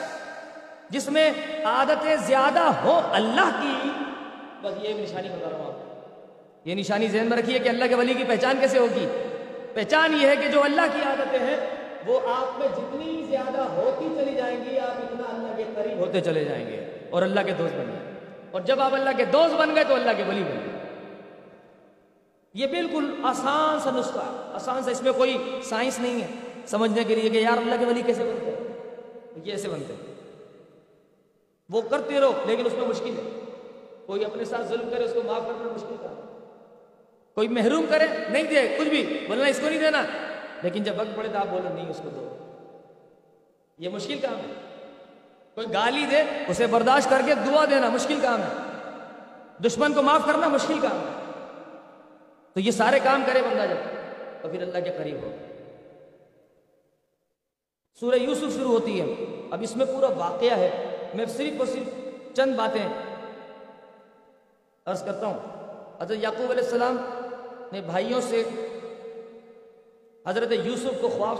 جس 0.89 1.09
میں 1.09 1.31
عادتیں 1.65 2.15
زیادہ 2.15 2.59
ہو 2.59 3.01
اللہ 3.11 3.59
کی، 3.61 3.89
بس 4.61 4.73
یہ 4.81 4.93
نشانی 4.93 5.29
بتا 5.29 5.49
رہا 5.49 5.57
ہوں 5.57 5.65
آپ 5.65 6.67
یہ 6.67 6.75
نشانی 6.75 7.07
ذہن 7.07 7.29
میں 7.29 7.37
رکھیے 7.37 7.59
کہ 7.59 7.69
اللہ 7.69 7.85
کے 7.85 7.95
ولی 7.95 8.13
کی 8.13 8.23
پہچان 8.23 8.57
کیسے 8.59 8.79
ہوگی؟ 8.79 9.07
پہچان 9.73 10.21
یہ 10.21 10.27
ہے 10.27 10.35
کہ 10.35 10.47
جو 10.47 10.63
اللہ 10.63 10.81
کی 10.93 10.99
عادتیں 11.05 11.39
ہیں، 11.39 11.57
وہ 12.05 12.19
آپ 12.35 12.59
میں 12.59 12.67
جتنی 12.67 13.25
زیادہ 13.29 13.61
ہوتی 13.61 14.15
چلی 14.17 14.35
جائیں 14.35 14.65
گی، 14.65 14.79
آپ 14.79 14.97
اتنا 14.97 15.23
اللہ 15.29 15.57
کے 15.57 15.63
قریب 15.75 15.97
ہوتے 15.97 16.21
چلے 16.21 16.43
جائیں 16.43 16.67
گے 16.67 17.07
اور 17.09 17.21
اللہ 17.21 17.39
کے 17.45 17.51
دوست 17.51 17.75
بن 17.75 17.85
گئے۔ 17.87 18.13
اور 18.51 18.61
جب 18.61 18.81
آپ 18.81 18.93
اللہ 18.93 19.09
کے 19.17 19.25
دوست 19.25 19.55
بن 19.55 19.75
گئے 19.75 19.83
تو 19.83 19.93
اللہ 19.93 20.11
کے 20.17 20.23
ولی 20.23 20.43
بن 20.43 20.59
گئے۔ 20.59 20.68
یہ 22.53 22.67
بالکل 22.67 23.15
آسان 23.23 23.79
سا 23.79 23.91
نسخہ 23.91 24.17
ہے۔ 24.17 24.53
آسان 24.53 24.83
سا، 24.83 24.91
اس 24.91 25.01
میں 25.01 25.11
کوئی 25.11 25.59
سائنس 25.63 25.99
نہیں 25.99 26.21
ہے۔ 26.21 26.27
سمجھنے 26.65 27.03
کے 27.03 27.15
لیے 27.15 27.29
کہ 27.29 27.37
یار 27.37 27.57
اللہ 27.57 27.75
کے 27.79 27.85
ولی 27.85 28.01
کیسے 28.01 28.23
بنتے 28.23 28.51
ہیں؟ 28.51 28.67
یہ 29.43 29.51
ایسے 29.51 29.67
بنتے 29.67 29.93
ہیں۔ 29.93 30.13
وہ 31.69 31.81
کرتے 31.81 32.19
رہو، 32.19 32.31
لیکن 32.45 32.65
اس 32.65 32.73
میں 32.73 32.87
مشکل 32.87 33.09
ہے۔ 33.09 33.39
کوئی 34.05 34.25
اپنے 34.25 34.45
ساتھ 34.45 34.67
ظلم 34.67 34.89
کرے، 34.89 35.03
اس 35.03 35.13
کو 35.13 35.21
معاف 35.25 35.41
کرنا 35.45 35.73
مشکل 35.75 35.95
تھا 36.01 36.13
کوئی 37.35 37.47
محروم 37.47 37.85
کرے، 37.89 38.05
نہیں 38.29 38.43
دے، 38.43 38.75
کچھ 38.79 38.87
بھی۔ 38.87 39.25
بولنا 39.27 39.45
اس 39.45 39.59
کو 39.59 39.69
نہیں 39.69 39.79
دینا۔ 39.79 40.01
لیکن 40.63 40.83
جب 40.83 40.93
وقت 40.97 41.15
پڑے 41.15 41.27
تو 41.27 41.37
آپ 41.37 41.45
بولو 41.49 41.73
نہیں، 41.73 41.89
اس 41.89 42.01
کو 42.03 42.09
دو۔ 42.09 42.37
یہ 43.77 43.89
مشکل 43.89 44.17
کام 44.21 44.35
ہے۔ 44.35 44.53
کوئی 45.55 45.67
گالی 45.73 46.05
دے، 46.11 46.23
اسے 46.47 46.67
برداشت 46.67 47.09
کر 47.09 47.21
کے 47.25 47.33
دعا 47.35 47.65
دینا 47.65 47.89
مشکل 47.89 48.19
کام 48.21 48.41
ہے۔ 48.41 48.81
دشمن 49.63 49.93
کو 49.93 50.01
معاف 50.01 50.21
کرنا 50.25 50.47
مشکل 50.47 50.79
کام 50.81 50.99
ہے۔ 50.99 51.18
تو 52.53 52.59
یہ 52.59 52.71
سارے 52.71 52.99
کام 53.03 53.23
کرے 53.25 53.41
بندہ 53.41 53.65
جب، 53.69 53.79
تو 54.41 54.49
پھر 54.49 54.61
اللہ 54.61 54.79
کے 54.83 54.91
قریب 54.97 55.17
ہو۔ 55.23 55.31
سورہ 57.99 58.15
یوسف 58.15 58.55
شروع 58.55 58.71
ہوتی 58.71 59.01
ہے۔ 59.01 59.15
اب 59.51 59.59
اس 59.61 59.75
میں 59.75 59.85
پورا 59.85 60.07
واقعہ 60.07 60.57
ہے۔ 60.57 60.69
میں 61.13 61.25
صرف 61.25 61.59
اور 61.59 61.67
صرف 61.67 61.87
چند 62.35 62.55
باتیں 62.55 62.87
عرض 64.85 65.03
کرتا 65.03 65.25
ہوں۔ 65.25 65.39
حضرت 66.01 66.17
یعقوب 66.21 66.51
علیہ 66.51 66.63
السلام 66.63 66.97
نے 67.71 67.81
بھائیوں 67.81 68.21
سے 68.21 68.43
حضرت 70.27 70.51
یوسف 70.51 71.01
کو 71.01 71.09
خواب 71.09 71.37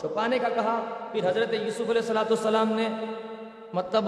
چھپانے 0.00 0.38
کا 0.38 0.48
کہا۔ 0.48 0.82
پھر 1.12 1.28
حضرت 1.30 1.52
یوسف 1.52 1.80
علیہ 1.80 2.02
السلاۃ 2.02 2.30
السلام 2.30 2.72
نے 2.72 2.88
مطلب 3.72 4.04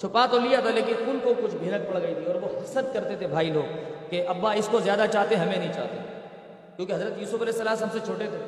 چھپا 0.00 0.26
تو 0.26 0.38
لیا 0.38 0.60
تھا، 0.60 0.70
لیکن 0.70 0.94
ان 1.06 1.18
کو 1.22 1.34
کچھ 1.42 1.54
بھینک 1.54 1.88
پڑ 1.88 2.00
گئی 2.02 2.14
تھی 2.14 2.26
اور 2.26 2.34
وہ 2.34 2.48
حسد 2.58 2.94
کرتے 2.94 3.16
تھے 3.16 3.26
بھائی 3.26 3.50
لوگ۔ 3.50 3.97
کہ 4.10 4.28
ابا 4.28 4.52
اس 4.52 4.68
کو 4.70 4.80
زیادہ 4.80 5.04
چاہتے 5.12 5.34
ہمیں 5.34 5.56
نہیں 5.56 5.72
چاہتے۔ 5.72 5.98
کیونکہ 6.76 6.92
حضرت 6.92 7.18
یوسف 7.18 7.34
علیہ 7.34 7.52
السلام 7.52 7.76
ہم 7.82 7.88
سے 7.92 7.98
چھوٹے 8.04 8.26
تھے۔ 8.26 8.46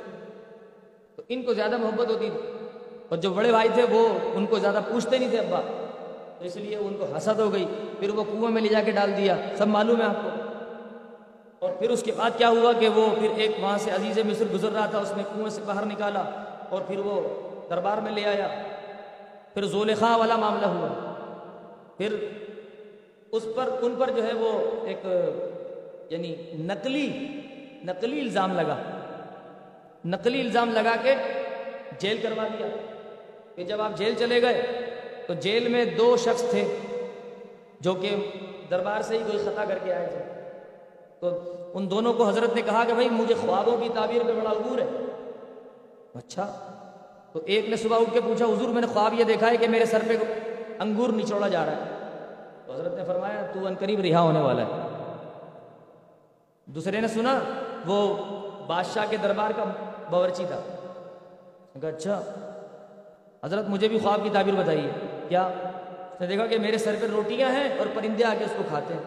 تو 1.17 1.23
ان 1.29 1.43
کو 1.43 1.55
زیادہ 1.55 1.77
محبت 1.77 2.11
ہوتی 2.11 2.31
تھی۔ 2.31 2.51
اور 3.09 3.19
جو 3.19 3.31
بڑے 3.31 3.51
بھائی 3.51 3.69
تھے، 3.75 3.85
وہ 3.91 4.09
ان 4.35 4.47
کو 4.47 4.59
زیادہ 4.59 4.81
پوچھتے 4.89 5.19
نہیں 5.19 5.31
تھے، 5.31 5.39
ابا۔ 5.39 5.61
تو 6.39 6.45
اس 6.45 6.57
لیے 6.57 6.77
ان 6.77 6.97
کو 6.99 7.07
حسد 7.17 7.41
ہو 7.41 7.53
گئی۔ 7.53 7.67
پھر 7.99 8.11
وہ 8.11 8.25
کنویں 8.25 8.51
میں 8.51 8.63
لے 8.63 8.69
جا 8.69 8.83
کے 8.83 8.91
ڈال 8.91 9.17
دیا۔ 9.17 9.37
سب 9.59 9.67
معلوم 9.67 10.01
ہے 10.01 10.07
آپ 10.07 10.17
کو۔ 10.23 10.29
اور 11.59 11.73
پھر 11.79 11.91
اس 11.91 12.03
کے 12.03 12.13
بعد 12.13 12.31
کیا 12.39 12.49
ہوا 12.49 12.73
کہ 12.73 12.89
وہ 12.89 13.07
پھر 13.19 13.31
ایک 13.37 13.51
وہاں 13.61 13.79
سے 13.79 13.91
عزیز 13.91 14.19
مصر 14.19 14.45
گزر 14.53 14.73
رہا 14.73 14.87
تھا، 14.87 14.99
اس 14.99 15.13
نے 15.17 15.23
کنویں 15.35 15.51
سے 15.51 15.61
باہر 15.67 15.85
نکالا۔ 15.87 16.23
اور 16.69 16.83
پھر 16.83 16.99
وہ 16.99 17.21
دربار 17.71 17.99
میں 17.99 18.13
لے 18.13 18.25
آیا۔ 18.25 18.49
پھر 19.55 19.65
زولخا 19.65 20.17
والا 20.17 20.37
معاملہ 20.37 20.67
ہوا۔ 20.67 21.15
پھر 21.97 22.17
اس 23.33 23.47
پر، 23.57 23.69
ان 23.83 23.95
پر 23.99 24.11
جو 24.11 24.25
ہے 24.25 24.33
وہ 24.33 24.71
ایک 24.87 25.07
یعنی 26.11 26.37
نقلی 26.55 27.27
نقلی 27.85 28.21
الزام 28.21 28.53
لگا۔ 28.53 28.77
نقلی 30.05 30.41
الزام 30.41 30.71
لگا 30.73 30.97
کے 31.03 31.15
جیل 31.99 32.19
کروا 32.23 32.49
دیا۔ 32.59 32.67
کہ 33.55 33.65
جب 33.65 33.81
آپ 33.81 33.99
جیل 33.99 34.15
چلے 34.19 34.43
گئے 34.43 34.63
تو 35.27 35.35
جیل 35.35 35.69
میں 35.69 35.85
دو 35.85 36.17
شخص 36.17 36.51
تھے 36.51 36.77
جو 37.81 37.95
کہ 37.95 38.31
دربار 38.71 39.03
سے 39.03 39.19
ہی 39.19 39.23
کوئی 39.31 39.39
خطا 39.39 39.65
کر 39.65 39.79
کے 39.85 39.95
آئے 39.95 40.07
تھے۔ 40.07 40.51
تو 41.21 41.29
ان 41.75 41.91
دونوں 41.91 42.13
کو 42.13 42.29
حضرت 42.29 42.55
نے 42.55 42.63
کہا 42.63 42.85
کہ 42.85 42.93
بھائی، 42.93 43.09
مجھے 43.11 43.35
خوابوں 43.35 43.77
کی 43.77 43.89
تعبیر 43.95 44.23
پہ 44.27 44.33
بڑا 44.33 44.51
عبور 44.51 44.79
ہے۔ 44.79 44.87
اچھا 46.15 46.59
تو 47.33 47.41
ایک 47.47 47.69
نے 47.69 47.77
صبح 47.77 48.01
اٹھ 48.01 48.13
کے 48.13 48.21
پوچھا، 48.21 48.45
حضور، 48.45 48.69
میں 48.69 48.81
نے 48.81 48.87
خواب 48.87 49.15
یہ 49.15 49.25
دیکھا 49.25 49.51
ہے 49.51 49.57
کہ 49.57 49.69
میرے 49.69 49.85
سر 49.85 49.99
پہ 50.09 50.17
انگور 50.79 51.09
نچوڑا 51.09 51.49
جا 51.49 51.67
رہا 51.67 51.73
ہے۔ 51.73 52.09
تو 52.67 52.73
حضرت 52.73 52.95
نے 52.95 53.05
فرمایا، 53.05 53.47
تو 53.55 53.67
ان 53.67 53.75
قریب 53.79 54.01
رہا 54.01 54.21
ہونے 54.21 54.41
والا 54.41 54.63
ہے۔ 54.63 54.90
دوسرے 56.75 57.01
نے 57.01 57.09
سنا، 57.09 57.39
وہ 57.87 58.17
بادشاہ 58.67 59.07
کے 59.11 59.17
دربار 59.17 59.51
کا 59.57 59.65
باورچی 60.11 60.45
تھا۔ 60.45 60.61
کہا 61.81 61.89
اچھا 61.89 62.23
حضرت 63.45 63.69
مجھے 63.69 63.89
بھی 63.89 63.99
خواب 63.99 64.21
کی 64.23 64.31
تعبیر 64.33 64.55
بتائیے۔ 64.55 64.91
کیا؟ 65.29 65.47
اس 66.13 66.21
نے 66.21 66.27
دیکھا 66.27 66.47
کہ 66.47 66.59
میرے 66.59 66.79
سر 66.79 66.95
پہ 67.01 67.07
روٹیاں 67.07 67.51
ہیں 67.51 67.79
اور 67.79 67.87
پرندے 67.95 68.25
آ 68.25 68.35
کے 68.39 68.45
اس 68.45 68.53
کو 68.57 68.63
کھاتے 68.69 68.95
ہیں۔ 68.95 69.03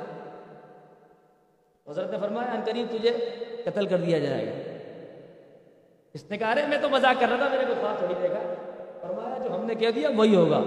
حضرت 1.89 2.11
نے 2.11 2.17
فرمایا 2.19 2.51
ان 2.51 2.61
قریب 2.65 2.87
تجھے 2.89 3.35
قتل 3.65 3.87
کر 3.87 3.97
دیا 3.97 4.19
جائے 4.19 4.45
گا۔ 4.47 4.85
اس 6.13 6.23
نے 6.29 6.37
کہا، 6.37 6.51
ارے، 6.51 6.67
میں 6.67 6.77
تو 6.81 6.89
مذاق 6.89 7.21
کر 7.21 7.27
رہا 7.29 7.37
تھا 7.37 7.47
میرے 7.49 7.65
کو 7.65 7.73
خواب 7.81 7.97
تھوڑی 7.97 8.13
دیکھا۔ 8.21 8.39
فرمایا، 9.01 9.37
جو 9.37 9.55
ہم 9.55 9.65
نے 9.65 9.75
کہہ 9.75 9.91
دیا، 9.91 10.09
وہی 10.15 10.35
ہوگا۔ 10.35 10.59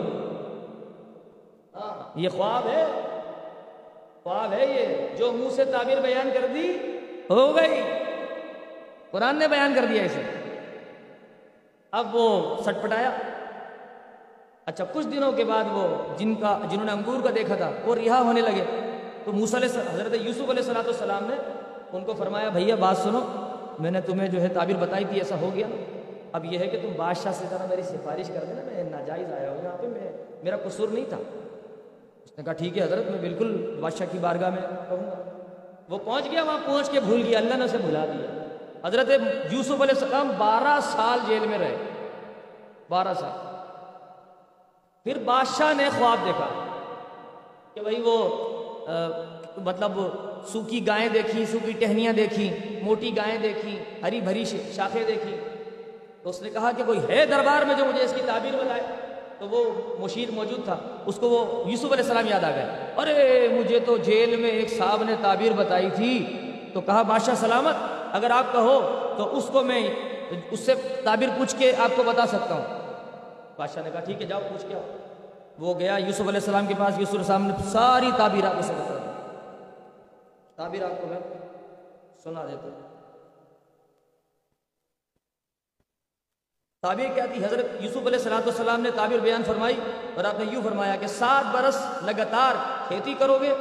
یہ 2.15 2.29
خواب 2.29 2.67
ہے۔ 2.67 2.87
خواب 4.27 4.53
ہے 4.53 4.67
یہ 4.67 5.17
جو 5.17 5.33
منہ 5.33 5.49
سے 5.51 5.65
تعبیر 5.65 6.01
بیان 6.01 6.31
کر 6.35 6.47
دی، 6.55 6.73
ہو 7.31 7.57
گئی۔ 7.57 7.83
قرآن 9.11 9.39
نے 9.39 9.49
بیان 9.49 9.73
کر 9.75 9.85
دیا 9.85 10.03
اسے۔ 10.03 10.23
اب 11.93 12.17
وہ 12.17 12.57
سٹ 12.63 12.83
پٹایا۔ 12.83 13.11
اچھا 14.67 14.85
کچھ 14.93 15.07
دنوں 15.07 15.33
کے 15.33 15.45
بعد 15.45 15.65
وہ 15.71 16.19
جن 16.19 16.35
کا، 16.35 16.59
جنہوں 16.71 16.85
نے 16.85 16.93
انگور 16.93 17.23
کا 17.25 17.31
دیکھا 17.35 17.57
تھا، 17.57 17.71
وہ 17.85 17.95
رہا 17.95 18.21
ہونے 18.21 18.41
لگے۔ 18.41 18.65
تو 19.25 19.31
علیہ 19.31 19.79
حضرت 19.95 20.17
یوسف 20.21 20.51
علیہ 20.51 20.63
صلاۃ 20.63 20.87
السلام 20.87 21.25
نے 21.25 21.37
ان 21.93 22.05
کو 22.05 22.15
فرمایا، 22.15 22.49
بھیا، 22.49 22.75
بات 22.75 22.97
سنو۔ 22.97 23.21
میں 23.79 23.91
نے 23.91 24.01
تمہیں 24.01 24.29
جو 24.29 24.41
ہے 24.41 24.49
تعبیر 24.49 24.77
بتائی 24.77 25.05
تھی، 25.05 25.19
ایسا 25.19 25.37
ہو 25.41 25.51
گیا۔ 25.55 25.67
اب 26.33 26.45
یہ 26.45 26.59
ہے 26.59 26.67
کہ 26.67 26.79
تم 26.83 26.89
بادشاہ 26.97 27.33
سے 27.33 27.45
ذرا 27.51 27.67
میری 27.69 27.83
سفارش 27.83 28.29
کر 28.29 28.45
دینا، 28.45 28.63
میں 28.65 28.85
ناجائز 28.85 29.33
آیا 29.33 29.51
ہوں 29.51 29.65
یہاں 29.65 29.77
پہ، 29.81 29.87
میں، 29.87 30.13
میرا 30.43 30.57
قصور 30.57 30.89
نہیں 30.89 31.05
تھا۔ 31.09 31.19
اس 32.27 32.39
نے 32.39 32.45
کہا، 32.45 32.53
ٹھیک 32.53 32.79
ہے 32.79 32.83
حضرت، 32.83 33.11
میں 33.11 33.21
بالکل 33.21 33.79
بادشاہ 33.81 34.07
کی 34.13 34.19
بارگاہ 34.19 34.51
میں 34.51 34.63
کہوں 34.63 35.05
گا. 35.05 35.15
وہ 35.89 35.99
پہنچ 35.99 36.31
گیا، 36.31 36.43
وہاں 36.43 36.59
پہنچ 36.67 36.91
کے 36.91 37.01
بھول 37.01 37.23
گیا، 37.27 37.39
اللہ 37.39 37.55
نے 37.55 37.65
اسے 37.65 37.77
بھلا 37.77 38.05
دیا۔ 38.05 38.43
حضرت 38.85 39.11
یوسف 39.53 39.83
علیہ 39.83 39.95
السلام 40.01 40.33
بارہ 40.39 40.79
سال 40.83 41.19
جیل 41.27 41.47
میں 41.47 41.59
رہے۔ 41.59 41.77
بارہ 42.89 43.15
سال۔ 43.21 43.55
پھر 45.05 45.19
بادشاہ 45.25 45.73
نے 45.73 45.89
خواب 45.99 46.19
دیکھا 46.27 46.49
کہ 47.75 47.81
بھائی 47.81 48.03
وہ 48.05 48.17
مطلب 49.57 49.93
سوکھی 50.49 50.87
گائیں 50.87 51.09
دیکھی 51.09 51.47
سوکھی 51.47 51.73
ٹہنیاں 51.73 52.13
دیکھی 52.13 52.51
موٹی 52.83 53.17
گائیں 53.17 53.39
دیکھی 53.39 53.79
ہری 54.03 54.21
بھری 54.21 54.45
شاخیں 54.77 55.05
دیکھی 55.07 55.37
تو 56.23 56.29
اس 56.29 56.43
نے 56.43 56.51
کہا 56.51 56.71
کہ 56.77 56.85
کوئی 56.87 56.99
ہے 57.09 57.27
دربار 57.27 57.65
میں 57.65 57.75
جو 57.75 57.85
مجھے 57.85 58.03
اس 58.03 58.13
کی 58.13 58.21
تعبیر 58.27 58.57
بتائے؟ 58.57 58.83
تو 59.39 59.49
وہ 59.49 59.65
مشیر 59.99 60.31
موجود 60.31 60.65
تھا، 60.65 60.77
اس 61.07 61.17
کو 61.17 61.29
وہ 61.29 61.71
یوسف 61.71 61.85
علیہ 61.85 61.97
السلام 61.97 62.27
یاد 62.27 62.45
آ 62.45 62.51
گئے۔ 62.51 62.65
ارے، 62.97 63.49
مجھے 63.53 63.81
تو 63.81 63.97
جیل 63.97 64.37
میں 64.37 64.51
ایک 64.51 64.79
صاحب 64.79 65.03
نے 65.03 65.15
تعبیر 65.23 65.53
بتائی 65.53 65.91
تھی۔ 65.91 66.43
تو 66.75 66.81
کہا، 66.81 67.03
بادشاہ 67.03 67.35
سلامت، 67.35 67.75
اگر 68.13 68.31
آپ 68.31 68.53
کہو 68.53 68.99
تو 69.17 69.37
اس 69.37 69.49
کو 69.53 69.63
میں 69.63 69.89
اس 70.51 70.61
سے 70.61 70.75
تعبیر 71.05 71.29
پوچھ 71.39 71.57
کے 71.59 71.73
آپ 71.79 71.91
کو 71.97 72.03
بتا 72.03 72.27
سکتا 72.27 72.55
ہوں۔ 72.55 72.65
بادشاہ 73.57 73.83
نے 73.83 73.91
کہا، 73.91 74.01
ٹھیک 74.01 74.23
ہے، 74.23 74.27
جاؤ، 74.27 74.41
پوچھ 74.41 74.67
کے 74.69 74.75
آؤ۔ 74.75 74.83
وہ 75.59 75.79
گیا، 75.79 75.97
یوسف 75.97 76.21
علیہ 76.21 76.35
السلام 76.35 76.67
کے 76.67 76.75
پاس، 76.79 76.99
یوسف 76.99 77.11
علیہ 77.11 77.21
السلام 77.21 77.47
نے 77.47 77.53
ساری 77.67 78.11
تعبیر 78.17 78.45
آپ 78.45 78.61
سے 78.61 78.73
بتا 78.73 78.95
دی۔ 78.95 79.11
تعبیر 80.57 80.85
آپ 80.85 81.01
کو 81.01 81.07
میں 81.07 81.19
سنا 82.25 82.45
دیتا 82.45 82.69
ہوں۔ 82.69 82.96
تعبیر 86.83 87.07
کیا 87.15 87.25
تھی؟ 87.27 87.45
حضرت 87.45 87.83
یوسف 87.83 88.07
علیہ 88.07 88.19
السلام 88.19 88.41
والسلام 88.47 88.81
نے 88.81 88.91
تعبیر 88.95 89.19
بیان 89.19 89.43
فرمائی 89.47 89.77
اور 90.15 90.25
آپ 90.25 90.39
نے 90.39 90.45
یوں 90.53 90.63
فرمایا 90.63 90.97
کہ 90.97 91.07
سات 91.07 91.55
برس 91.55 91.77
لگاتار 92.05 92.55
کھیتی 92.89 93.15
کرو 93.19 93.39
گے 93.43 93.53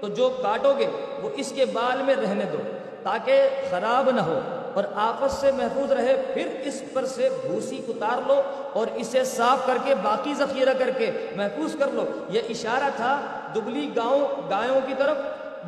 تو 0.00 0.08
جو 0.08 0.28
کاٹو 0.42 0.72
گے 0.78 0.86
وہ 1.22 1.30
اس 1.36 1.52
کے 1.56 1.64
بال 1.72 2.02
میں 2.02 2.14
رہنے 2.14 2.44
دو 2.52 2.62
تاکہ 3.02 3.60
خراب 3.70 4.10
نہ 4.10 4.20
ہو 4.20 4.38
اور 4.74 4.84
آپس 4.94 5.32
سے 5.32 5.50
محفوظ 5.52 5.92
رہے، 5.92 6.14
پھر 6.34 6.48
اس 6.64 6.80
پر 6.92 7.04
سے 7.06 7.28
بھوسی 7.42 7.80
اتار 7.88 8.26
لو 8.26 8.40
اور 8.72 8.86
اسے 8.94 9.24
صاف 9.24 9.66
کر 9.66 9.78
کے، 9.84 9.94
باقی 10.02 10.34
ذخیرہ 10.34 10.72
کر 10.78 10.90
کے 10.98 11.10
محفوظ 11.36 11.76
کر 11.78 11.92
لو۔ 11.92 12.04
یہ 12.30 12.50
اشارہ 12.50 12.90
تھا 12.96 13.20
دبلی 13.54 13.88
گاؤں، 13.96 14.50
گایوں 14.50 14.80
کی 14.86 14.94
طرف 14.98 15.16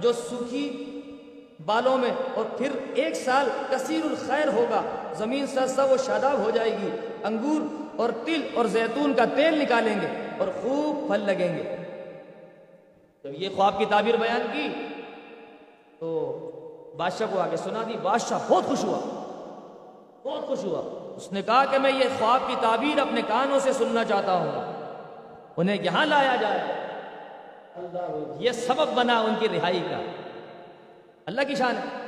جو 0.02 0.12
سوکھی 0.12 0.66
بالوں 1.66 1.98
میں 1.98 2.10
اور 2.34 2.44
پھر 2.44 2.68
ایک 2.94 3.14
سال 3.14 3.48
کثیر 3.70 4.04
الخیر 4.04 4.48
ہوگا۔ 4.48 4.82
زمین 5.14 5.46
سب 5.46 5.90
و 5.90 5.96
شاداب 5.96 6.38
ہو 6.38 6.50
جائے 6.50 6.72
گی۔ 6.72 6.90
انگور 7.24 7.60
اور 7.96 8.10
تل 8.24 8.40
اور 8.54 8.64
زیتون 8.64 9.14
کا 9.14 9.24
تیل 9.24 9.62
نکالیں 9.62 10.00
گے 10.00 10.06
اور 10.38 10.48
خوب 10.48 11.08
پھل 11.08 11.20
لگیں 11.20 11.58
گے۔ 11.58 11.76
جب 13.24 13.42
یہ 13.42 13.48
خواب 13.56 13.78
کی 13.78 13.84
تعبیر 13.84 14.16
بیان 14.16 14.40
کی 14.52 14.68
تو 15.98 16.34
بادشاہ 16.96 17.26
کو 17.32 17.40
آگے 17.40 17.56
سنا 17.56 17.82
دی، 17.88 17.94
بادشاہ 18.02 18.38
بہت 18.48 18.64
خوش 18.64 18.84
ہوا۔ 18.84 18.98
بہت 20.22 20.46
خوش 20.46 20.64
ہوا۔ 20.64 21.14
اس 21.16 21.32
نے 21.32 21.42
کہا 21.42 21.64
کہ 21.64 21.78
میں 21.78 21.92
یہ 21.92 22.04
خواب 22.18 22.40
کی 22.46 22.54
تعبیر 22.60 22.98
اپنے 22.98 23.20
کانوں 23.28 23.58
سے 23.58 23.72
سننا 23.72 24.04
چاہتا 24.04 24.32
ہوں۔ 24.32 24.72
انہیں 25.56 25.76
یہاں 25.82 26.06
لایا 26.06 26.36
جائے۔ 26.40 26.60
اللہ 27.76 28.42
یہ 28.42 28.52
سبب 28.52 28.88
بنا 28.94 29.20
ان 29.20 29.34
کی 29.38 29.48
رہائی 29.48 29.80
کا۔ 29.90 30.27
اللہ 31.28 31.40
کی 31.48 31.54
شان 31.54 31.74
ہے۔ 31.76 32.06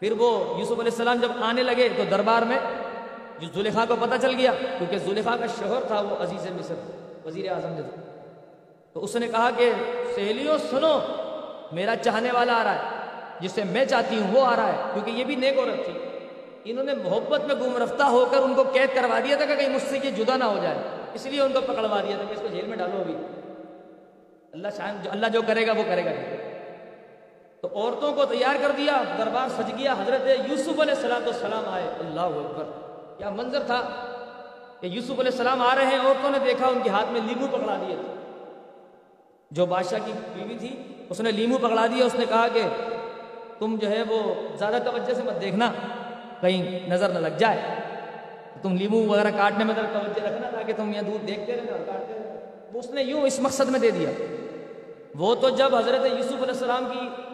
پھر 0.00 0.12
وہ 0.12 0.58
یوسف 0.58 0.72
علیہ 0.72 0.84
السلام 0.84 1.16
جب 1.16 1.28
آنے 1.40 1.62
لگے 1.62 1.88
تو 1.96 2.02
دربار 2.10 2.42
میں 2.42 2.58
جو 3.38 3.48
زلیخا 3.54 3.84
کو 3.88 3.96
پتہ 4.00 4.14
چل 4.22 4.34
گیا، 4.38 4.52
کیونکہ 4.78 4.98
زلیخا 4.98 5.36
کا 5.36 5.46
شوہر 5.46 5.80
تھا، 5.86 6.00
وہ 6.00 6.22
عزیز 6.22 6.46
مصر، 6.46 6.74
وزیر 7.24 7.52
اعظم 7.52 7.68
نے 7.68 7.82
تو 8.92 9.04
اس 9.04 9.16
نے 9.16 9.28
کہا 9.28 9.50
کہ، 9.56 9.72
سہیلیوں، 10.14 10.58
سنو، 10.70 10.98
میرا 11.72 11.96
چاہنے 11.96 12.28
والا 12.32 12.60
آ 12.60 12.64
رہا 12.64 12.74
ہے، 12.74 12.80
جسے 13.40 13.64
میں 13.64 13.84
چاہتی 13.84 14.20
ہوں، 14.20 14.40
وہ 14.40 14.46
آ 14.46 14.56
رہا 14.56 14.68
ہے، 14.68 14.76
کیونکہ 14.92 15.10
یہ 15.10 15.24
بھی 15.24 15.34
نیک 15.34 15.58
عورت 15.58 15.84
تھی۔ 15.84 15.92
انہوں 16.64 16.84
نے 16.84 16.94
محبت 16.94 17.40
میں 17.44 17.54
گم 17.54 17.82
رفتہ 17.82 18.02
ہو 18.02 18.26
کر 18.30 18.38
ان 18.38 18.54
کو 18.54 18.62
قید 18.62 18.94
کروا 18.94 19.18
دیا 19.18 19.36
تھا 19.36 19.44
کہ 19.44 19.56
کہیں 19.56 19.68
مجھ 19.68 19.82
سے 19.82 19.98
یہ 20.04 20.10
جدا 20.10 20.36
نہ 20.36 20.44
ہو 20.44 20.58
جائے۔ 20.62 20.78
اس 21.14 21.26
لیے 21.26 21.40
ان 21.40 21.52
کو 21.52 21.60
پکڑوا 21.60 22.00
دیا 22.00 22.16
تھا 22.16 22.24
کہ 22.28 22.34
اس 22.34 22.40
کو 22.40 22.46
جیل 22.46 22.66
میں 22.66 22.76
ڈالو 22.76 23.00
ابھی۔ 23.00 23.14
اللہ 24.52 24.68
شاید 24.76 25.08
اللہ 25.10 25.26
جو 25.26 25.42
کرے 25.46 25.66
گا، 25.66 25.72
وہ 25.72 25.82
کرے 25.86 26.04
گا۔ 26.04 26.10
تو 27.70 27.78
عورتوں 27.78 28.12
کو 28.12 28.24
تیار 28.24 28.56
کر 28.62 28.72
دیا، 28.76 29.02
دربار 29.18 29.48
سج 29.48 29.72
گیا، 29.78 29.92
حضرت 29.92 30.50
یوسف 30.50 30.80
علیہ 30.80 30.94
السلام 30.94 31.22
السلام 31.26 31.62
آئے۔ 31.66 31.84
اللہ 31.98 32.20
اکبر۔ 32.20 32.64
کیا 33.18 33.30
منظر 33.30 33.62
تھا 33.62 33.82
کہ 34.80 34.86
یوسف 34.86 35.10
علیہ 35.10 35.30
السلام 35.30 35.62
آ 35.62 35.74
رہے 35.74 35.86
ہیں؟ 35.86 35.98
عورتوں 36.04 36.30
نے 36.30 36.38
دیکھا، 36.44 36.66
ان 36.66 36.78
کے 36.82 36.90
ہاتھ 36.90 37.12
میں 37.12 37.20
لیمو 37.20 37.46
پکڑا 37.46 37.76
دیے 37.86 37.96
تھے۔ 38.00 38.14
جو 39.50 39.66
بادشاہ 39.66 39.98
کی 40.04 40.12
بیوی 40.34 40.58
تھی، 40.58 40.82
اس 41.10 41.20
نے 41.20 41.32
لیمو 41.32 41.58
پکڑا 41.58 41.86
دیا۔ 41.86 42.04
اس 42.04 42.14
نے 42.14 42.24
کہا 42.28 42.48
کہ 42.48 42.62
تم 43.58 43.76
جو 43.80 43.90
ہے 43.90 44.02
وہ 44.02 44.34
زیادہ 44.58 44.78
توجہ 44.84 45.14
سے 45.14 45.22
مت 45.24 45.40
دیکھنا، 45.40 45.72
کہیں 46.40 46.88
نظر 46.88 47.08
نہ 47.08 47.18
لگ 47.18 47.36
جائے۔ 47.38 47.58
تم 48.62 48.76
لیمو 48.76 49.06
وغیرہ 49.06 49.30
کاٹنے 49.36 49.64
میں 49.64 49.74
توجہ 49.74 50.26
رکھنا 50.26 50.50
تاکہ 50.50 50.72
تم 50.76 50.92
یہ 50.94 51.00
دودھ 51.00 51.26
دیکھتے 51.26 51.56
رہنا 51.56 51.72
اور 51.72 51.80
کاٹتے 51.86 52.14
رہنا 52.14 52.78
اس 52.78 52.90
نے 52.90 53.02
یوں 53.02 53.22
اس 53.22 53.40
مقصد 53.40 53.68
میں 53.68 53.80
دے 53.80 53.90
دیا۔ 53.90 54.10
وہ 55.14 55.34
تو 55.34 55.50
جب 55.50 55.76
حضرت 55.76 56.06
یوسف 56.18 56.32
علیہ 56.32 56.48
السلام 56.48 56.84
کی 56.92 57.29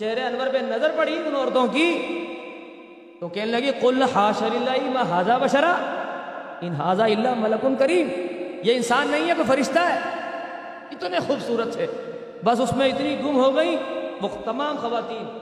چہرے 0.00 0.20
انور 0.20 0.46
پہ 0.52 0.58
نظر 0.58 0.90
پڑی 0.96 1.16
ان 1.26 1.36
عورتوں 1.36 1.66
کی 1.66 2.18
تو 3.20 3.28
کہنے 3.28 3.52
لگی، 3.52 3.70
قل 3.80 4.02
حاشر 4.02 4.44
اللہ 4.44 4.90
ما 4.90 5.02
حاضہ 5.02 5.32
بشرا، 5.42 5.76
ان 6.60 6.72
حاضہ 6.72 7.02
اللہ 7.02 7.34
ملکن 7.36 7.74
کریم، 7.78 8.08
یہ 8.62 8.74
انسان 8.74 9.08
نہیں 9.08 9.28
ہے، 9.28 9.34
کوئی 9.34 9.46
فرشتہ 9.46 9.78
ہے۔ 9.78 9.98
اتنے 10.90 11.18
خوبصورت 11.18 11.72
تھے۔ 11.72 11.86
بس 12.44 12.60
اس 12.60 12.76
میں 12.76 12.88
اتنی 12.88 13.16
گم 13.24 13.36
ہو 13.36 13.56
گئی۔ 13.56 13.76
وہ 14.22 14.28
تمام 14.44 14.76
خواتین، 14.76 15.38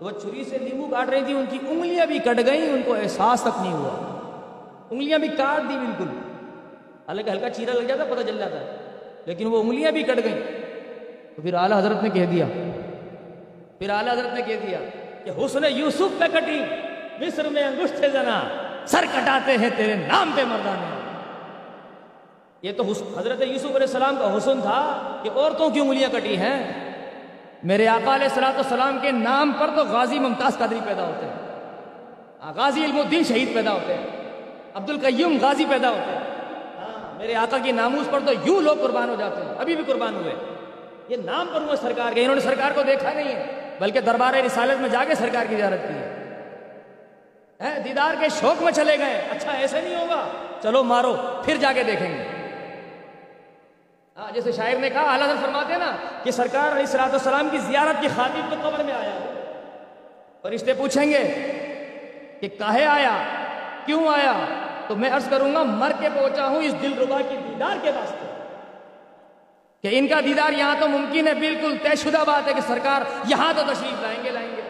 وہ 0.00 0.10
چھری 0.10 0.44
سے 0.44 0.58
لیمو 0.58 0.86
کاٹ 0.86 1.08
رہی 1.08 1.20
تھی 1.26 1.34
ان 1.34 1.44
کی 1.50 1.58
انگلیاں 1.68 2.06
بھی 2.06 2.18
کٹ 2.18 2.46
گئیں، 2.46 2.72
ان 2.72 2.82
کو 2.84 2.94
احساس 2.94 3.40
تک 3.40 3.62
نہیں 3.62 3.72
ہوا۔ 3.72 3.90
انگلیاں 4.90 5.18
بھی 5.18 5.28
کاٹ 5.28 5.68
دی 5.68 5.74
بالکل۔ 5.74 6.18
حالانکہ 7.08 7.30
ہلکا 7.30 7.50
چیرا 7.50 7.72
لگ 7.72 7.86
جاتا، 7.86 8.04
پتہ 8.04 8.22
چل 8.26 8.38
جاتا 8.38 8.56
لیکن 9.26 9.46
وہ 9.46 9.60
انگلیاں 9.60 9.92
بھی 9.92 10.02
کٹ 10.02 10.24
گئیں۔ 10.24 10.40
تو 11.36 11.42
پھر 11.42 11.54
اعلیٰ 11.54 11.78
حضرت 11.78 12.02
نے 12.02 12.10
کہہ 12.10 12.26
دیا 12.26 12.46
پھر 13.78 13.90
اعلیٰ 13.90 14.12
حضرت 14.12 14.34
نے 14.34 14.42
کہہ 14.42 14.56
دیا 14.66 14.78
کہ 15.24 15.44
حسن 15.44 15.64
یوسف 15.70 16.18
پہ 16.18 16.24
کٹی، 16.32 16.60
مصر 17.20 17.48
میں 17.48 17.64
انگشت 17.64 18.04
زنا 18.12 18.48
سر 18.86 19.04
کٹاتے 19.12 19.56
ہیں 19.56 19.70
تیرے 19.76 19.94
نام 19.94 20.30
پہ 20.34 20.42
مردانے 20.44 20.98
یہ 22.62 22.72
تو 22.76 22.82
حضرت 23.18 23.40
یوسف 23.40 23.64
علیہ 23.64 23.76
السلام 23.76 24.16
کا 24.16 24.36
حسن 24.36 24.60
تھا 24.60 24.80
کہ 25.22 25.30
عورتوں 25.36 25.70
کی 25.70 25.80
انگلیاں 25.80 26.10
کٹی 26.12 26.36
ہیں؟ 26.36 26.88
میرے 27.62 27.88
آقا 27.88 28.14
علیہ 28.14 28.28
السلاۃ 28.28 28.56
السلام 28.56 28.98
کے 29.02 29.10
نام 29.10 29.52
پر 29.60 29.70
تو 29.76 29.84
غازی 29.84 30.18
ممتاز 30.18 30.58
قادری 30.58 30.80
پیدا 30.84 31.04
ہوتے 31.04 31.26
ہیں۔ 31.26 32.52
غازی 32.56 32.84
علم 32.84 32.96
الدین 32.96 33.24
شہید 33.24 33.54
پیدا 33.54 33.72
ہوتے 33.72 33.94
ہیں۔ 33.94 34.06
عبد 34.74 34.90
القیوم 34.90 35.38
غازی 35.40 35.64
پیدا 35.68 35.90
ہوتے 35.90 36.10
ہیں۔ 36.10 36.20
ہاں، 36.78 37.18
میرے 37.18 37.34
آقا 37.34 37.58
کی 37.58 37.72
ناموز 37.72 38.10
پر 38.10 38.18
تو 38.26 38.32
یوں 38.44 38.60
لوگ 38.60 38.76
قربان 38.76 39.08
ہو 39.08 39.14
جاتے 39.18 39.40
ہیں، 39.40 39.54
ابھی 39.58 39.76
بھی 39.76 39.84
قربان 39.86 40.14
ہوئے۔ 40.14 40.34
یہ 41.08 41.16
نام 41.24 41.48
پر 41.54 41.60
ہوئے 41.60 41.76
سرکار 41.76 42.12
کے، 42.12 42.20
انہوں 42.20 42.34
نے 42.34 42.40
سرکار 42.40 42.70
کو 42.74 42.82
دیکھا 42.82 43.12
نہیں 43.12 43.28
ہے۔ 43.28 43.67
بلکہ 43.80 44.00
دربار 44.00 44.34
رسالت 44.34 44.80
میں 44.80 44.88
جا 44.88 45.04
کے 45.04 45.14
سرکار 45.14 45.46
کی 45.48 45.56
زیارت 45.56 45.82
کی۔ 45.82 46.18
ہے 47.64 47.80
دیدار 47.80 48.14
کے 48.20 48.28
شوق 48.40 48.62
میں 48.62 48.72
چلے 48.72 48.98
گئے۔ 48.98 49.22
اچھا 49.30 49.50
ایسے 49.50 49.80
نہیں 49.80 49.94
ہوگا۔ 49.94 50.28
چلو 50.62 50.84
مارو، 50.84 51.16
پھر 51.44 51.56
جا 51.56 51.72
کے 51.72 51.82
دیکھیں 51.82 52.18
گے۔ 52.18 52.24
ہاں 54.16 54.30
جیسے 54.32 54.52
شاعر 54.52 54.76
نے 54.78 54.90
کہا، 54.90 55.12
اعلیٰ 55.12 55.26
فرماتے 55.42 55.72
ہیں 55.72 55.80
نا 55.80 55.96
کہ 56.22 56.30
سرکار 56.30 56.66
علیہ 56.66 56.80
السلاۃ 56.80 57.12
السلام 57.12 57.48
کی 57.48 57.58
زیارت 57.58 58.00
کی 58.00 58.08
خاطر 58.16 58.40
تو 58.50 58.68
قبر 58.68 58.84
میں 58.84 58.94
آیا 58.94 59.18
فرشتے 60.42 60.72
پوچھیں 60.72 61.10
گے 61.10 61.22
کہ 62.40 62.48
کاہے 62.58 62.84
آیا؟ 62.84 63.16
کیوں 63.86 64.08
آیا؟ 64.08 64.32
تو 64.88 64.96
میں 64.96 65.10
عرض 65.10 65.28
کروں 65.28 65.54
گا، 65.54 65.62
مر 65.62 65.92
کے 66.00 66.08
پہنچا 66.14 66.46
ہوں 66.46 66.62
اس 66.62 66.82
دل 66.82 66.92
ربا 67.00 67.20
کی 67.28 67.36
دیدار 67.48 67.76
کے 67.82 67.90
واسطے۔ 67.90 68.27
کہ 69.82 69.88
ان 69.92 70.08
کا 70.08 70.20
دیدار 70.24 70.52
یہاں 70.52 70.74
تو 70.80 70.88
ممکن 70.88 71.28
ہے، 71.28 71.34
بالکل 71.34 71.76
طے 71.82 71.96
شدہ 71.96 72.24
بات 72.26 72.48
ہے 72.48 72.54
کہ 72.54 72.60
سرکار 72.66 73.02
یہاں 73.28 73.52
تو 73.56 73.62
تشریف 73.62 74.02
لائیں 74.02 74.24
گے 74.24 74.30
لائیں 74.30 74.56
گے۔ 74.56 74.62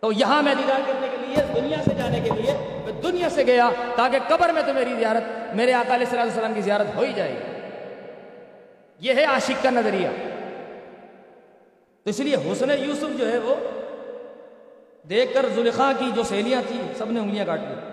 تو 0.00 0.12
یہاں 0.12 0.42
میں 0.42 0.54
دیدار 0.54 0.80
کرنے 0.86 1.08
کے 1.10 1.16
لیے، 1.16 1.60
دنیا 1.60 1.76
سے 1.84 1.94
جانے 1.94 2.20
کے 2.20 2.30
لیے 2.30 2.82
میں 2.84 3.02
دنیا 3.02 3.28
سے 3.30 3.46
گیا 3.46 3.70
تاکہ 3.96 4.18
قبر 4.28 4.52
میں 4.52 4.62
تو 4.66 4.72
میری 4.72 4.94
زیارت، 4.98 5.54
میرے 5.54 5.72
آقا 5.72 5.94
علیہ 5.94 6.20
السلام 6.20 6.54
کی 6.54 6.60
زیارت 6.60 6.96
ہو 6.96 7.00
ہی 7.00 7.12
جائے 7.12 7.32
گی۔ 7.32 7.56
یہ 9.00 9.14
ہے 9.14 9.24
عاشق 9.24 9.62
کا 9.62 9.70
نظریہ۔ 9.70 10.08
تو 12.04 12.10
اس 12.10 12.20
لیے 12.20 12.36
حسن 12.36 12.70
یوسف 12.70 13.18
جو 13.18 13.32
ہے 13.32 13.38
وہ 13.38 13.54
دیکھ 15.08 15.34
کر 15.34 15.46
زلیخا 15.54 15.92
کی 15.98 16.10
جو 16.14 16.22
سہیلیاں 16.22 16.62
تھیں، 16.68 16.82
سب 16.98 17.10
نے 17.10 17.20
انگلیاں 17.20 17.46
کاٹ 17.46 17.60
لی 17.60 17.85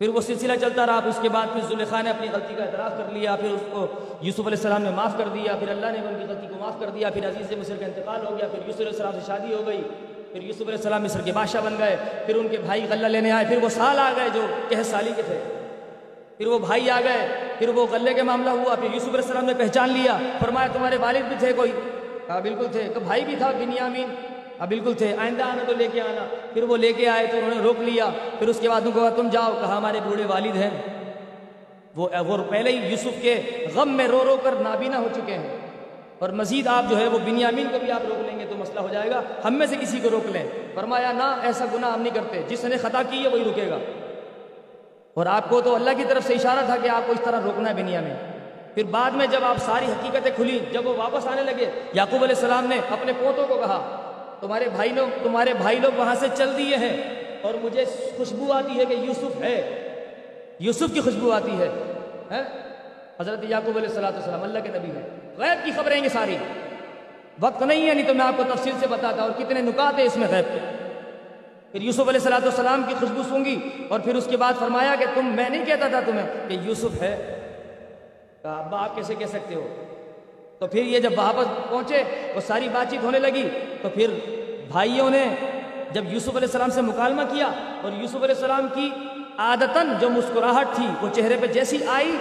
پھر 0.00 0.08
وہ 0.08 0.20
سلسلہ 0.20 0.52
چلتا 0.60 0.86
رہا 0.86 1.00
اس 1.08 1.18
کے 1.22 1.28
بعد 1.28 1.46
پھر 1.52 1.60
زلیخا 1.68 2.00
نے 2.02 2.10
اپنی 2.10 2.28
غلطی 2.32 2.54
کا 2.54 2.64
اعتراف 2.64 2.92
کر 2.98 3.12
لیا، 3.12 3.36
پھر 3.36 3.50
اس 3.50 3.60
کو 3.72 3.86
یوسف 4.20 4.46
علیہ 4.46 4.58
السلام 4.58 4.82
نے 4.82 4.90
معاف 4.90 5.16
کر 5.18 5.28
دیا، 5.34 5.54
پھر 5.58 5.68
اللہ 5.68 5.86
نے 5.86 5.98
ان 5.98 6.14
کی 6.18 6.24
غلطی 6.28 6.46
کو 6.46 6.58
معاف 6.60 6.80
کر 6.80 6.90
دیا، 6.90 7.10
پھر 7.10 7.28
عزیز 7.28 7.52
مصر 7.58 7.76
کا 7.80 7.86
انتقال 7.86 8.26
ہو 8.26 8.36
گیا، 8.38 8.48
پھر 8.48 8.66
یوسف 8.66 8.80
علیہ 8.80 8.90
السلام 8.90 9.12
سے 9.12 9.20
شادی 9.26 9.54
ہو 9.54 9.62
گئی، 9.66 9.82
پھر 10.32 10.42
یوسف 10.42 10.60
علیہ 10.60 10.74
السلام 10.74 11.02
مصر 11.02 11.20
کے 11.20 11.32
بادشاہ 11.32 11.60
بن 11.60 11.74
گئے، 11.78 11.96
پھر 12.26 12.36
ان 12.36 12.48
کے 12.48 12.58
بھائی 12.58 12.86
غلہ 12.90 13.06
لینے 13.06 13.30
آئے، 13.32 13.44
پھر 13.48 13.62
وہ 13.62 13.68
سال 13.68 13.98
آ 13.98 14.10
گئے 14.16 14.28
جو 14.34 14.46
کہ 14.68 14.82
سالی 14.82 15.12
کے 15.16 15.22
تھے۔ 15.22 15.38
پھر 16.38 16.46
وہ 16.46 16.58
بھائی 16.58 16.90
آ 16.90 17.00
گئے، 17.04 17.26
پھر 17.58 17.68
وہ 17.68 17.86
غلے 17.92 18.14
کے 18.14 18.22
معاملہ 18.22 18.50
ہوا، 18.50 18.74
پھر 18.74 18.94
یوسف 18.94 19.08
علیہ 19.08 19.22
السلام 19.22 19.44
نے 19.44 19.54
پہچان 19.54 19.92
لیا، 19.92 20.18
فرمایا 20.40 20.68
تمہارے 20.72 20.96
والد 20.96 21.28
بھی 21.28 21.36
تھے 21.38 21.52
کوئی؟ 21.52 21.72
کہا 22.26 22.38
بالکل 22.38 22.66
تھے 22.72 22.88
کہ 22.94 23.00
بھائی 23.00 23.24
بھی 23.24 23.36
تھا 23.38 23.50
بنیامین 23.58 24.14
ہاں، 24.60 24.66
بالکل 24.66 24.94
تھے۔ 24.94 25.16
آئندہ 25.18 25.42
آنا 25.42 25.62
تو 25.66 25.72
لے 25.78 25.88
کے 25.92 26.00
آنا۔ 26.00 26.34
پھر 26.52 26.62
وہ 26.62 26.76
لے 26.76 26.92
کے 26.92 27.08
آئے 27.08 27.26
تو 27.26 27.36
انہوں 27.36 27.54
نے 27.54 27.60
روک 27.62 27.80
لیا۔ 27.80 28.08
پھر 28.38 28.48
اس 28.48 28.58
کے 28.60 28.68
بعد 28.68 28.80
ان 28.84 28.92
کو 28.92 29.00
کہا، 29.00 29.10
تم 29.10 29.28
جاؤ، 29.28 29.52
کہا، 29.60 29.76
ہمارے 29.76 30.00
بوڑھے 30.04 30.24
والد 30.24 30.56
ہیں۔ 30.56 30.70
وہ 31.94 32.08
پہلے 32.50 32.70
ہی 32.70 32.86
یوسف 32.86 33.22
کے 33.22 33.40
غم 33.74 33.88
میں 33.88 34.08
رو 34.08 34.24
رو 34.24 34.36
کر 34.42 34.52
نابینا 34.52 34.98
ہو 34.98 35.08
چکے 35.14 35.34
ہیں۔ 35.34 35.56
اور 36.18 36.28
مزید 36.28 36.66
آپ 36.66 36.84
جو 36.90 36.98
ہے، 36.98 37.08
وہ 37.08 37.18
بنیامین 37.18 37.66
کو 37.72 37.78
بھی 37.78 37.90
آپ 37.90 38.02
روک 38.08 38.26
لیں 38.26 38.38
گے 38.38 38.44
تو 38.48 38.56
مسئلہ 38.56 38.80
ہو 38.80 38.88
جائے 38.92 39.10
گا۔ 39.10 39.22
ہم 39.44 39.54
میں 39.54 39.66
سے 39.66 39.76
کسی 39.80 40.00
کو 40.00 40.10
روک 40.10 40.26
لیں۔ 40.26 40.44
فرمایا، 40.74 41.12
نہ، 41.12 41.36
ایسا 41.42 41.64
گناہ 41.74 41.92
ہم 41.92 42.02
نہیں 42.02 42.14
کرتے۔ 42.14 42.42
جس 42.48 42.64
نے 42.64 42.76
خطا 42.76 43.02
کی 43.10 43.22
ہے، 43.22 43.28
وہی 43.28 43.44
رکے 43.44 43.70
گا۔ 43.70 43.78
اور 45.14 45.26
آپ 45.26 45.48
کو 45.48 45.60
تو 45.60 45.74
اللہ 45.74 45.90
کی 45.96 46.04
طرف 46.08 46.26
سے 46.26 46.34
اشارہ 46.34 46.64
تھا 46.66 46.76
کہ 46.76 46.88
آپ 46.88 47.02
کو 47.06 47.12
اس 47.12 47.20
طرح 47.24 47.40
روکنا 47.44 47.70
ہے 47.70 47.74
بنیا 47.74 48.00
میں 48.00 48.16
پھر 48.74 48.84
بعد 48.84 49.10
میں 49.10 49.26
جب 49.26 49.44
آپ 49.44 49.56
ساری 49.58 49.86
حقیقتیں 49.86 50.30
کھلی، 50.36 50.58
جب 50.72 50.86
وہ 50.86 50.94
واپس 50.96 51.26
آنے 51.26 51.42
لگے، 51.42 51.70
یعقوب 51.92 52.22
علیہ 52.22 52.34
السلام 52.34 52.64
نے 52.64 52.76
اپنے 52.90 53.12
پوتوں 53.18 53.46
کو 53.46 53.54
کہا 53.54 54.03
تمہارے 54.40 54.68
بھائی 54.68 54.90
لوگ 54.90 55.06
تمہارے 55.22 55.54
بھائی 55.54 55.78
لوگ 55.78 55.92
وہاں 55.96 56.14
سے 56.14 56.26
چل 56.34 56.58
دیے 56.58 56.76
ہیں 56.76 56.96
اور 57.42 57.54
مجھے 57.62 57.84
خوشبو 58.16 58.52
آتی 58.52 58.78
ہے 58.78 58.84
کہ 58.84 58.94
یوسف 58.94 59.42
ہے۔ 59.42 59.80
یوسف 60.58 60.94
کی 60.94 61.00
خوشبو 61.00 61.32
آتی 61.32 61.58
ہے۔ 61.58 61.68
حضرت 63.20 63.44
یعقوب 63.48 63.76
علیہ 63.76 63.88
السلام 63.88 64.12
السلام 64.16 64.42
اللہ 64.42 64.58
کے 64.58 64.68
نبی 64.68 64.88
ہے 64.88 65.08
غیب 65.36 65.64
کی 65.64 65.70
خبریں 65.76 66.04
گے 66.04 66.08
ساری۔ 66.08 66.36
وقت 67.40 67.62
نہیں 67.62 67.88
ہے، 67.88 67.94
نہیں 67.94 68.06
تو 68.06 68.14
میں 68.14 68.26
آپ 68.26 68.34
کو 68.36 68.42
تفصیل 68.54 68.74
سے 68.80 68.86
بتاتا 68.86 69.22
اور 69.22 69.30
کتنے 69.38 69.60
نکات 69.60 69.98
ہیں 69.98 70.06
اس 70.06 70.16
میں 70.16 70.28
غیب 70.28 70.44
کے۔ 70.54 70.58
پھر 71.72 71.82
یوسف 71.82 72.00
علیہ 72.00 72.20
السلاۃ 72.20 72.42
والسلام 72.42 72.82
کی 72.88 72.94
خوشبو 73.00 73.22
سونگی 73.28 73.86
اور 73.88 74.00
پھر 74.00 74.14
اس 74.14 74.26
کے 74.30 74.36
بعد 74.36 74.52
فرمایا 74.58 74.94
کہ 74.98 75.04
تم 75.14 75.26
میں 75.36 75.48
نہیں 75.48 75.64
کہتا 75.64 75.88
تھا 75.88 76.00
تمہیں 76.00 76.26
کہ 76.48 76.54
یوسف 76.54 77.02
ہے۔ 77.02 77.40
کہا، 78.42 78.52
ابا، 78.52 78.84
آپ 78.84 78.96
کیسے 78.96 79.14
کہہ 79.14 79.26
سکتے 79.26 79.54
ہو؟ 79.54 79.83
تو 80.64 80.68
پھر 80.68 80.82
یہ 80.82 81.00
جب 81.00 81.10
واپس 81.16 81.70
پہنچے، 81.70 82.02
وہ 82.34 82.40
ساری 82.40 82.68
بات 82.72 82.90
چیت 82.90 83.04
ہونے 83.04 83.18
لگی۔ 83.18 83.48
تو 83.82 83.88
پھر 83.88 84.10
بھائیوں 84.68 85.10
نے 85.10 85.34
جب 85.92 86.12
یوسف 86.12 86.28
علیہ 86.28 86.40
السلام 86.40 86.70
سے 86.70 86.80
مکالمہ 86.80 87.22
کیا 87.22 87.46
اور 87.82 87.92
یوسف 87.92 88.16
علیہ 88.16 88.34
السلام 88.34 88.66
کی 88.74 88.90
عادتاً 89.38 89.88
جو 90.00 90.10
مسکراہٹ 90.10 90.66
تھی، 90.74 90.86
وہ 91.02 91.08
چہرے 91.12 91.36
پہ 91.40 91.46
جیسی 91.46 91.78
آئی، 91.86 92.16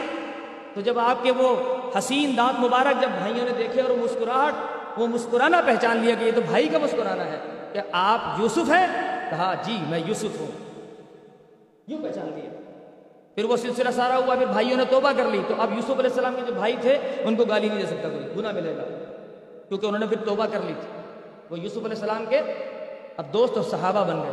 تو 0.73 0.81
جب 0.81 0.99
آپ 0.99 1.23
کے 1.23 1.31
وہ 1.31 1.55
حسین 1.97 2.37
دانت 2.37 2.59
مبارک 2.59 3.01
جب 3.01 3.09
بھائیوں 3.09 3.45
نے 3.45 3.51
دیکھے 3.57 3.81
اور 3.81 3.89
وہ 3.89 4.03
مسکراہٹ، 4.03 4.53
وہ 4.99 5.07
مسکرانا 5.07 5.61
پہچان 5.65 5.97
لیا 5.97 6.15
کہ 6.15 6.25
یہ 6.25 6.31
تو 6.35 6.41
بھائی 6.41 6.67
کا 6.67 6.77
مسکرانا 6.77 7.25
ہے 7.25 7.39
کہ 7.73 7.79
آپ 7.91 8.19
یوسف 8.39 8.69
ہیں؟ 8.69 8.87
کہا 9.29 9.53
جی 9.65 9.77
میں 9.89 9.99
یوسف 10.05 10.39
ہوں۔ 10.39 10.51
یوں 11.87 12.03
پہچان 12.03 12.31
لیا۔ 12.35 12.62
پھر 13.35 13.43
وہ 13.43 13.57
سلسلہ 13.57 13.89
سارا 13.91 14.17
ہوا، 14.17 14.35
پھر 14.35 14.45
بھائیوں 14.45 14.77
نے 14.77 14.83
توبہ 14.89 15.11
کر 15.17 15.23
لی۔ 15.25 15.41
تو 15.47 15.53
اب 15.57 15.73
یوسف 15.73 15.91
علیہ 15.91 16.09
السلام 16.09 16.33
کے 16.35 16.41
جو 16.47 16.53
بھائی 16.53 16.75
تھے، 16.81 16.97
ان 17.23 17.35
کو 17.35 17.45
گالی 17.45 17.67
نہیں 17.67 17.79
دے 17.79 17.85
سکتا 17.85 18.09
کوئی، 18.09 18.27
گناہ 18.37 18.51
ملے 18.51 18.77
گا۔ 18.77 18.81
کیونکہ 19.67 19.85
انہوں 19.85 19.99
نے 19.99 20.07
پھر 20.07 20.17
توبہ 20.25 20.45
کر 20.45 20.59
لی 20.67 20.73
تھی۔ 20.81 21.01
وہ 21.49 21.59
یوسف 21.59 21.77
علیہ 21.77 21.89
السلام 21.89 22.25
کے 22.29 22.41
اب 23.17 23.33
دوست 23.33 23.53
اور 23.57 23.63
صحابہ 23.63 24.03
بن 24.03 24.21
گئے۔ 24.21 24.31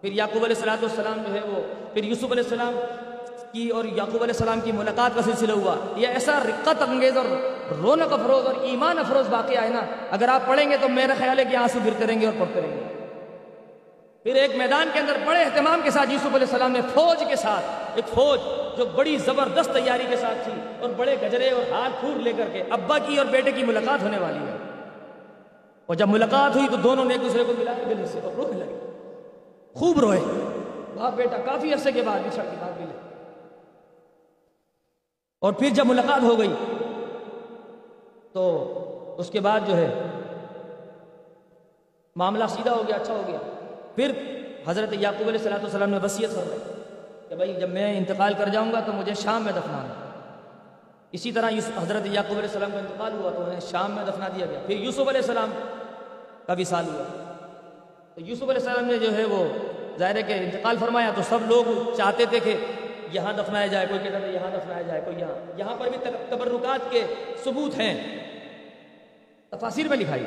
پھر 0.00 0.12
یعقوب 0.12 0.44
علیہ 0.44 0.56
السلام 0.56 0.78
والسلام 0.82 1.22
جو 1.26 1.34
ہے 1.34 1.40
وہ، 1.48 1.74
پھر 1.94 2.04
یوسف 2.04 2.24
علیہ 2.24 2.42
السلام 2.42 2.80
کی 3.52 3.68
اور 3.68 3.84
یعقوب 3.84 4.22
علیہ 4.22 4.34
السلام 4.34 4.60
کی 4.60 4.72
ملاقات 4.72 5.10
کا 5.14 5.22
سلسلہ 5.22 5.52
ہوا۔ 5.52 5.74
یہ 5.96 6.08
ایسا 6.08 6.38
رقت 6.44 6.82
انگیز 6.82 7.16
اور 7.16 7.24
رونق 7.82 8.12
افروز 8.12 8.46
اور 8.46 8.54
ایمان 8.60 8.98
افروز 8.98 9.26
واقعہ 9.30 9.62
ہے 9.62 9.68
نا۔ 9.68 9.80
اگر 10.10 10.28
آپ 10.28 10.40
پڑھیں 10.46 10.70
گے 10.70 10.76
تو 10.80 10.88
میرا 10.88 11.14
خیال 11.18 11.38
ہے 11.38 11.44
کہ 11.44 11.56
آنسو 11.56 11.78
گرتے 11.86 12.06
رہیں 12.06 12.20
گے 12.20 12.26
اور 12.26 12.34
پڑھتے 12.38 12.60
رہیں 12.60 12.76
گے۔ 12.76 12.95
پھر 14.26 14.34
ایک 14.34 14.56
میدان 14.56 14.88
کے 14.92 14.98
اندر 14.98 15.16
بڑے 15.26 15.42
اہتمام 15.42 15.80
کے 15.84 15.90
ساتھ 15.90 16.10
یوسف 16.10 16.26
علیہ 16.26 16.40
السلام 16.40 16.70
نے 16.70 16.80
فوج 16.94 17.24
کے 17.28 17.36
ساتھ، 17.36 17.64
ایک 17.94 18.08
فوج 18.08 18.40
جو 18.76 18.86
بڑی 18.86 19.16
زبردست 19.16 19.72
تیاری 19.72 20.04
کے 20.10 20.16
ساتھ 20.16 20.44
تھی 20.44 20.52
اور 20.80 20.90
بڑے 20.96 21.16
گجرے 21.22 21.50
اور 21.50 21.72
ہاتھ 21.72 21.92
پھور 22.00 22.20
لے 22.20 22.32
کر 22.32 22.48
کے 22.52 22.62
ابا 22.70 22.98
کی 22.98 23.16
اور 23.16 23.26
بیٹے 23.26 23.52
کی 23.52 23.64
ملاقات 23.64 24.02
ہونے 24.02 24.18
والی 24.18 24.38
ہے۔ 24.38 24.56
اور 25.86 25.94
جب 25.94 26.08
ملاقات 26.08 26.56
ہوئی 26.56 26.66
تو 26.68 26.76
دونوں 26.76 27.04
نے 27.04 27.14
ایک 27.14 27.22
دوسرے 27.22 27.44
کو 27.44 27.52
ملا 27.58 27.72
کے 27.72 27.94
دل 27.94 28.06
سے 28.06 28.20
اور 28.22 28.32
رونے 28.32 28.58
لگے۔ 28.58 28.78
خوب 29.74 29.98
روئے۔ 29.98 30.20
باپ 30.96 31.14
بیٹا 31.14 31.36
کافی 31.36 31.72
عرصے 31.72 31.92
کے 31.92 32.02
بعد 32.02 32.20
بچھڑ 32.20 32.42
کے 32.42 32.56
بعد 32.60 32.80
ملے 32.80 32.98
اور 35.40 35.52
پھر 35.52 35.68
جب 35.68 35.86
ملاقات 35.86 36.22
ہو 36.22 36.38
گئی 36.38 36.54
تو 38.32 38.74
اس 39.18 39.30
کے 39.30 39.40
بعد 39.40 39.60
جو 39.66 39.76
ہے، 39.76 40.02
معاملہ 42.16 42.44
سیدھا 42.48 42.72
ہو 42.72 42.82
گیا 42.88 42.96
اچھا 42.96 43.14
ہو 43.14 43.22
گیا۔ 43.26 43.38
پھر 43.96 44.12
حضرت 44.66 44.92
یعقوب 44.92 45.28
علیہ 45.28 45.38
السلام 45.38 45.60
والسلام 45.62 45.90
نے 45.90 45.98
وصیت 46.02 46.30
فرمائی 46.30 46.60
کہ 47.28 47.34
بھائی 47.34 47.54
جب 47.54 47.68
میں 47.68 47.98
انتقال 47.98 48.34
کر 48.38 48.48
جاؤں 48.48 48.72
گا 48.72 48.80
تو 48.80 48.92
مجھے 48.92 49.14
شام 49.14 49.44
میں 49.44 49.52
دفنانا 49.52 50.10
اسی 51.12 51.32
طرح 51.32 51.50
حضرت 51.82 52.06
یعقوب 52.06 52.38
علیہ 52.38 52.48
السلام 52.48 52.70
کا 52.70 52.78
انتقال 52.78 53.12
ہوا 53.12 53.30
تو 53.30 53.42
انہیں 53.42 53.60
شام 53.60 53.90
میں 53.90 54.04
دفنا 54.04 54.28
دیا 54.28 54.46
گیا۔ 54.46 54.58
پھر 54.66 54.76
یوسف 54.76 55.00
علیہ 55.00 55.20
السلام 55.20 55.50
کا 56.46 56.54
بھی 56.54 56.64
سال 56.64 56.84
ہوا۔ 56.84 57.32
تو 58.14 58.20
یوسف 58.20 58.42
علیہ 58.42 58.54
السلام 58.54 58.84
نے 58.84 58.98
جو 58.98 59.16
ہے 59.16 59.24
وہ 59.24 59.44
ظاہر 59.98 60.16
ہے 60.16 60.22
کہ 60.22 60.32
انتقال 60.32 60.76
فرمایا 60.80 61.10
تو 61.16 61.22
سب 61.28 61.38
لوگ 61.46 61.94
چاہتے 61.96 62.26
تھے 62.26 62.40
کہ 62.40 62.56
یہاں 63.12 63.32
دفنایا 63.32 63.66
جائے، 63.66 63.86
کوئی 63.86 64.00
کہتا 64.02 64.18
تھا 64.18 64.26
یہاں 64.26 64.50
دفنایا 64.50 64.82
جائے، 64.82 65.00
کوئی 65.04 65.20
یہاں۔ 65.20 65.58
یہاں 65.58 65.76
پر 65.76 65.88
بھی 65.88 66.10
تبرکات 66.28 66.90
کے 66.90 67.04
ثبوت 67.44 67.78
ہیں۔ 67.78 68.18
تفاصر 69.50 69.88
میں 69.88 69.96
لکھائی 69.96 70.24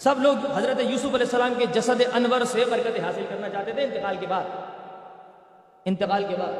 سب 0.00 0.22
لوگ 0.22 0.36
حضرت 0.54 0.80
یوسف 0.80 1.04
علیہ 1.04 1.18
السلام 1.18 1.54
کے 1.58 1.66
جسد 1.66 2.02
انور 2.14 2.44
سے 2.44 2.64
برکت 2.70 3.00
حاصل 3.00 3.24
کرنا 3.28 3.48
چاہتے 3.48 3.72
تھے 3.72 3.82
انتقال 3.82 4.16
کے 4.20 4.26
بعد۔ 4.26 4.44
انتقال 5.84 6.24
کے 6.28 6.36
بعد۔ 6.36 6.52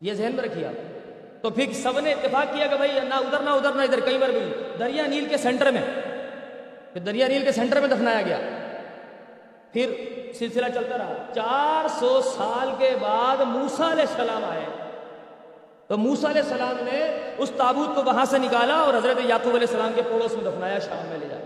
یہ 0.00 0.14
ذہن 0.14 0.34
میں 0.34 0.44
رکھیے 0.44 0.66
آپ۔ 0.66 0.98
تو 1.42 1.50
پھر 1.50 1.72
سب 1.72 2.00
نے 2.00 2.12
اتفاق 2.12 2.54
کیا 2.54 2.66
کہ 2.66 2.76
بھائی 2.76 2.92
نہ 2.92 3.14
ادھر 3.14 3.40
نہ 3.40 3.50
ادھر 3.50 3.72
نہ 3.72 3.82
ادھر، 3.82 4.00
کئی 4.00 4.18
بار 4.18 4.28
بھی۔ 4.28 4.52
دریا 4.78 5.06
نیل 5.06 5.26
کے 5.28 5.36
سینٹر 5.36 5.70
میں۔ 5.70 5.82
پھر 6.92 7.00
دریا 7.00 7.28
نیل 7.28 7.44
کے 7.44 7.52
سینٹر 7.52 7.80
میں 7.80 7.88
دفنایا 7.88 8.22
گیا۔ 8.22 8.38
پھر 9.72 9.92
سلسلہ 10.38 10.66
چلتا 10.74 10.98
رہا۔ 10.98 11.12
چار 11.34 11.88
سو 11.88 12.20
سال 12.22 12.70
کے 12.78 12.90
بعد 13.00 13.36
موسا 13.40 13.92
علیہ 13.92 14.02
السلام 14.02 14.44
آئے۔ 14.44 14.77
تو 15.88 15.96
موسا 15.96 16.30
علیہ 16.30 16.42
السلام 16.42 16.76
نے 16.84 17.20
اس 17.38 17.52
تابوت 17.56 17.94
کو 17.94 18.02
وہاں 18.04 18.24
سے 18.24 18.38
نکالا 18.38 18.74
اور 18.74 18.94
حضرت 18.94 19.16
یعقوب 19.24 19.54
علیہ 19.54 19.66
السلام 19.68 19.92
کے 19.94 20.02
پڑوس 20.02 20.32
میں 20.32 20.44
دفنایا، 20.44 20.78
شام 20.78 21.06
میں 21.08 21.18
لے 21.18 21.26
جایا۔ 21.30 21.44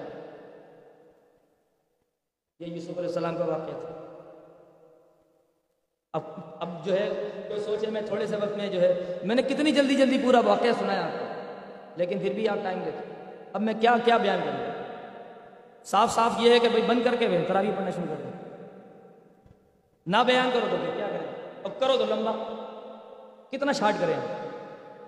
یہ 2.60 2.66
یوسف 2.66 2.98
علیہ 2.98 3.08
السلام 3.08 3.36
کا 3.36 3.44
واقعہ 3.44 3.80
تھا۔ 3.80 4.06
اب 6.12 6.22
اب 6.60 6.86
جو 6.86 6.92
ہے، 6.92 7.30
کوئی 7.48 7.60
سوچے 7.60 7.86
میں 7.86 8.02
تھوڑے 8.02 8.26
سے 8.26 8.36
وقت 8.36 8.56
میں 8.56 8.68
جو 8.68 8.80
ہے، 8.80 9.18
میں 9.24 9.34
نے 9.34 9.42
کتنی 9.42 9.72
جلدی 9.72 9.94
جلدی 9.94 10.18
پورا 10.18 10.40
واقعہ 10.40 10.72
سنایا 10.78 11.04
آپ 11.04 11.18
کو، 11.18 11.24
لیکن 11.96 12.18
پھر 12.18 12.32
بھی 12.32 12.48
آپ 12.48 12.56
ٹائم 12.62 12.78
دیکھیں۔ 12.84 13.24
اب 13.52 13.60
میں 13.60 13.74
کیا 13.80 13.96
کیا 14.04 14.16
بیان 14.16 14.40
کروں؟ 14.44 14.84
صاف 15.84 16.14
صاف 16.14 16.32
یہ 16.38 16.50
ہے 16.50 16.58
کہ 16.58 16.68
بھائی، 16.68 16.82
بند 16.82 17.00
کر 17.04 17.16
کے 17.18 17.44
تراوی 17.48 17.70
پڑھنا 17.76 17.90
شروع 17.90 18.06
کر 18.08 18.22
دیں 18.22 18.32
نہ 20.06 20.16
بیان 20.26 20.50
کرو 20.52 20.66
تو 20.70 20.76
پھر 20.84 20.90
کیا 20.96 21.06
کریں؟ 21.06 21.58
اب 21.64 21.80
کرو 21.80 21.96
تو 21.96 22.14
لمبا۔ 22.14 22.61
کتنا 23.52 23.72
شارٹ 23.72 23.94
کریں 24.00 24.14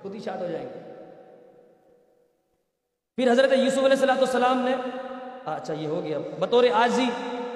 خود 0.02 0.14
ہی 0.14 0.20
شارٹ 0.20 0.40
ہو 0.40 0.46
جائیں 0.46 0.66
گے۔ 0.66 0.80
پھر 3.16 3.30
حضرت 3.30 3.52
یوسف 3.52 3.78
علیہ 3.78 3.90
السلام 3.90 4.18
السلام 4.20 4.58
نے 4.58 4.74
اچھا 5.44 5.74
یہ 5.74 5.86
ہو 5.86 6.00
گیا۔ 6.04 6.18
بطور 6.38 6.64
آجی 6.72 7.10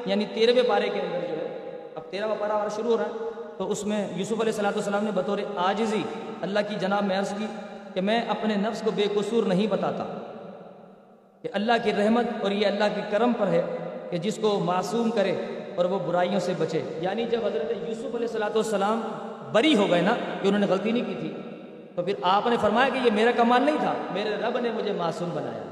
یعنی 0.07 0.25
تیرہویں 0.35 0.63
پارے 0.69 0.89
کے 0.89 1.01
اندر 1.01 1.21
جو 1.21 1.37
ہے، 1.37 1.71
اب 1.95 2.03
تیرہواں 2.11 2.37
پارا 2.39 2.55
ہمارا 2.55 2.69
شروع 2.69 2.91
ہو 2.91 2.97
رہا 2.97 3.05
ہے۔ 3.05 3.11
تو 3.59 3.71
اس 3.71 3.85
میں 3.85 4.09
یوسف 4.17 4.33
علیہ 4.33 4.53
السلام 4.53 4.73
السلام 4.77 5.05
نے 5.05 5.11
بطور 5.11 5.39
آجزی 5.57 6.03
اللہ 6.43 6.59
کی 6.69 6.75
جناب 6.75 7.05
میں 7.05 7.19
عرض 7.19 7.33
کی 7.39 7.47
کہ 7.95 8.01
میں 8.01 8.23
اپنے 8.23 8.57
نفس 8.57 8.83
کو 8.85 8.91
بے 8.91 9.05
قصور 9.15 9.45
نہیں 9.45 9.67
بتاتا 9.67 10.33
کہ 11.43 11.49
اللہ 11.53 11.73
کی 11.85 11.93
رحمت 11.93 12.25
اور 12.43 12.51
یہ 12.51 12.67
اللہ 12.67 12.85
کے 12.95 13.01
کرم 13.11 13.33
پر 13.39 13.47
ہے 13.47 13.63
کہ 14.11 14.19
جس 14.19 14.39
کو 14.41 14.59
معصوم 14.59 15.11
کرے 15.11 15.33
اور 15.77 15.85
وہ 15.85 15.99
برائیوں 15.99 16.41
سے 16.41 16.53
بچے۔ 16.59 16.83
یعنی 17.01 17.25
جب 17.25 17.47
حضرت 17.47 17.89
یوسف 17.89 18.15
علیہ 18.15 18.27
السلاۃ 18.27 18.55
والسلام 18.55 19.01
بری 19.53 19.77
ہو 19.77 19.91
گئے 19.91 20.01
نا 20.01 20.15
کہ 20.43 20.49
انہوں 20.49 20.61
نے 20.61 20.67
غلطی 20.67 20.93
نہیں 20.93 21.05
کی 21.07 21.15
تھی۔ 21.21 21.35
تو 21.95 22.03
پھر 22.03 22.15
آپ 22.23 22.47
نے 22.47 22.57
فرمایا 22.61 22.89
کہ 22.89 22.99
یہ 23.05 23.11
میرا 23.15 23.31
کمال 23.31 23.63
نہیں 23.63 23.77
تھا، 23.81 23.95
میرے 24.13 24.31
رب 24.31 24.59
نے 24.59 24.71
مجھے 24.71 24.93
معصوم 24.93 25.29
بنایا۔ 25.35 25.63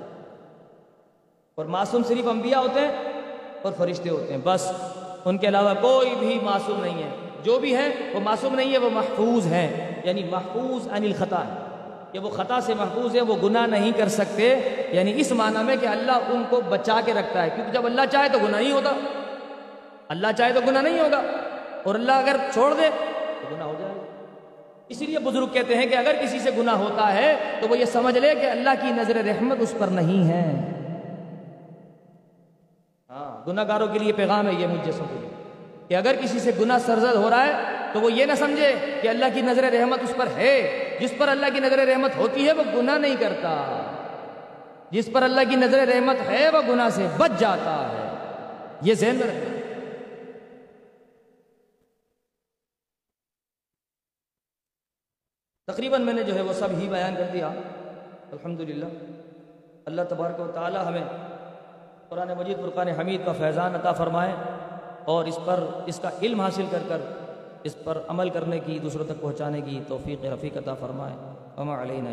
اور 1.54 1.66
معصوم 1.66 2.02
صرف 2.02 2.28
انبیاء 2.28 2.58
ہوتے 2.58 2.80
ہیں 2.80 2.92
اور 3.62 3.72
فرشتے 3.78 4.10
ہوتے 4.10 4.32
ہیں، 4.32 4.40
بس۔ 4.44 4.72
ان 5.24 5.38
کے 5.38 5.48
علاوہ 5.48 5.74
کوئی 5.80 6.14
بھی 6.18 6.38
معصوم 6.42 6.80
نہیں 6.80 7.02
ہے۔ 7.02 7.08
جو 7.42 7.58
بھی 7.58 7.76
ہے 7.76 7.88
وہ 8.12 8.20
معصوم 8.20 8.54
نہیں 8.54 8.72
ہے 8.72 8.78
وہ 8.78 8.90
محفوظ 8.90 9.46
ہیں۔ 9.46 10.02
یعنی 10.04 10.24
محفوظ 10.24 10.88
عن 10.88 11.04
الخطا 11.04 11.46
ہے۔ 11.46 11.52
کہ 12.12 12.18
وہ 12.18 12.30
خطا 12.30 12.60
سے 12.60 12.74
محفوظ 12.74 13.16
ہے 13.16 13.20
وہ 13.20 13.34
گناہ 13.42 13.66
نہیں 13.66 13.92
کر 13.96 14.08
سکتے۔ 14.08 14.60
یعنی 14.90 15.12
اس 15.16 15.32
معنی 15.32 15.64
میں 15.64 15.76
کہ 15.80 15.86
اللہ 15.86 16.12
ان 16.12 16.44
کو 16.48 16.60
بچا 16.68 17.00
کے 17.04 17.14
رکھتا 17.14 17.42
ہے۔ 17.42 17.50
کیونکہ 17.50 17.72
جب 17.72 17.86
اللہ 17.86 18.00
چاہے 18.12 18.28
تو 18.28 18.38
گناہ 18.38 18.60
نہیں 18.60 18.72
ہوتا۔ 18.72 18.92
اللہ 20.08 20.26
چاہے 20.38 20.52
تو 20.52 20.60
گناہ 20.66 20.82
نہیں 20.82 21.00
ہوگا 21.00 21.22
اور 21.84 21.94
اللہ 21.94 22.12
اگر 22.12 22.36
چھوڑ 22.52 22.74
دے 22.74 22.90
تو 23.48 23.54
گناہ 23.54 23.66
ہو 23.66 23.74
جائے 23.78 23.92
گا۔ 23.96 24.02
اسی 24.88 25.06
لیے 25.06 25.18
بزرگ 25.18 25.46
کہتے 25.46 25.74
ہیں 25.74 25.86
کہ 25.86 25.94
اگر 25.94 26.12
کسی 26.22 26.38
سے 26.38 26.50
گناہ 26.58 26.74
ہوتا 26.74 27.14
ہے 27.14 27.36
تو 27.60 27.68
وہ 27.68 27.78
یہ 27.78 27.84
سمجھ 27.84 28.18
لے 28.18 28.34
کہ 28.40 28.46
اللہ 28.46 28.70
کی 28.82 28.90
نظر 28.90 29.16
رحمت 29.16 29.56
اس 29.60 29.74
پر 29.78 29.86
نہیں 29.86 30.28
ہے۔ 30.28 30.72
ہاں 33.10 33.48
گناہ 33.48 33.64
گاروں 33.68 33.86
کے 33.86 33.98
لیے 33.98 34.12
پیغام 34.12 34.48
ہے 34.48 34.52
یہ 34.52 34.66
مجھ 34.66 34.84
جیسوں 34.84 35.04
کے 35.12 35.18
لیے 35.20 35.28
کہ 35.88 35.94
اگر 35.94 36.14
کسی 36.22 36.38
سے 36.38 36.50
گناہ 36.60 36.78
سرزد 36.78 37.14
ہو 37.14 37.30
رہا 37.30 37.46
ہے 37.46 37.52
تو 37.92 38.00
وہ 38.00 38.12
یہ 38.12 38.24
نہ 38.24 38.32
سمجھے 38.34 38.74
کہ 39.02 39.08
اللہ 39.08 39.24
کی 39.34 39.40
نظر 39.40 39.72
رحمت 39.72 39.98
اس 40.02 40.12
پر 40.16 40.26
ہے۔ 40.36 40.82
جس 41.00 41.12
پر 41.18 41.28
اللہ 41.28 41.46
کی 41.54 41.60
نظر 41.60 41.78
رحمت 41.78 42.16
ہوتی 42.16 42.46
ہے 42.46 42.52
وہ 42.52 42.62
گناہ 42.76 42.98
نہیں 42.98 43.16
کرتا۔ 43.20 43.82
جس 44.90 45.08
پر 45.12 45.22
اللہ 45.22 45.40
کی 45.48 45.56
نظر 45.56 45.88
رحمت 45.94 46.30
ہے 46.30 46.48
وہ 46.52 46.58
گناہ 46.68 46.88
سے 46.88 47.06
بچ 47.16 47.30
جاتا 47.38 47.88
ہے۔ 47.92 48.08
یہ 48.82 48.94
ذہن 48.94 49.16
میں 49.16 49.26
رکھنا۔ 49.26 49.55
تقریباً 55.66 56.02
میں 56.02 56.12
نے 56.12 56.22
جو 56.22 56.34
ہے 56.34 56.42
وہ 56.42 56.52
سب 56.52 56.68
ہی 56.78 56.88
بیان 56.88 57.14
کر 57.16 57.24
دیا۔ 57.32 57.48
الحمدللہ۔ 58.32 58.86
اللہ 59.84 60.02
تبارک 60.08 60.40
و 60.40 60.50
تعالی 60.54 60.78
ہمیں 60.86 61.04
قرآن 62.08 62.28
مجید، 62.38 62.56
فرقان 62.56 62.88
حمید 62.88 63.26
کا 63.26 63.32
فیضان 63.32 63.74
عطا 63.74 63.92
فرمائے 63.92 64.32
اور 65.04 65.24
اس 65.24 65.38
پر 65.44 65.60
اس 65.86 65.98
کا 65.98 66.10
علم 66.22 66.40
حاصل 66.40 66.66
کر 66.70 66.78
کر 66.88 66.98
اس 67.62 67.76
پر 67.84 67.98
عمل 68.08 68.30
کرنے 68.30 68.58
کی، 68.58 68.78
دوسروں 68.78 69.04
تک 69.04 69.20
پہنچانے 69.20 69.60
کی 69.60 69.80
توفیق، 69.88 70.24
رفیق 70.24 70.56
عطا 70.56 70.74
فرمائے۔ 70.74 71.14
وما 71.58 71.82
علینا 71.82 72.10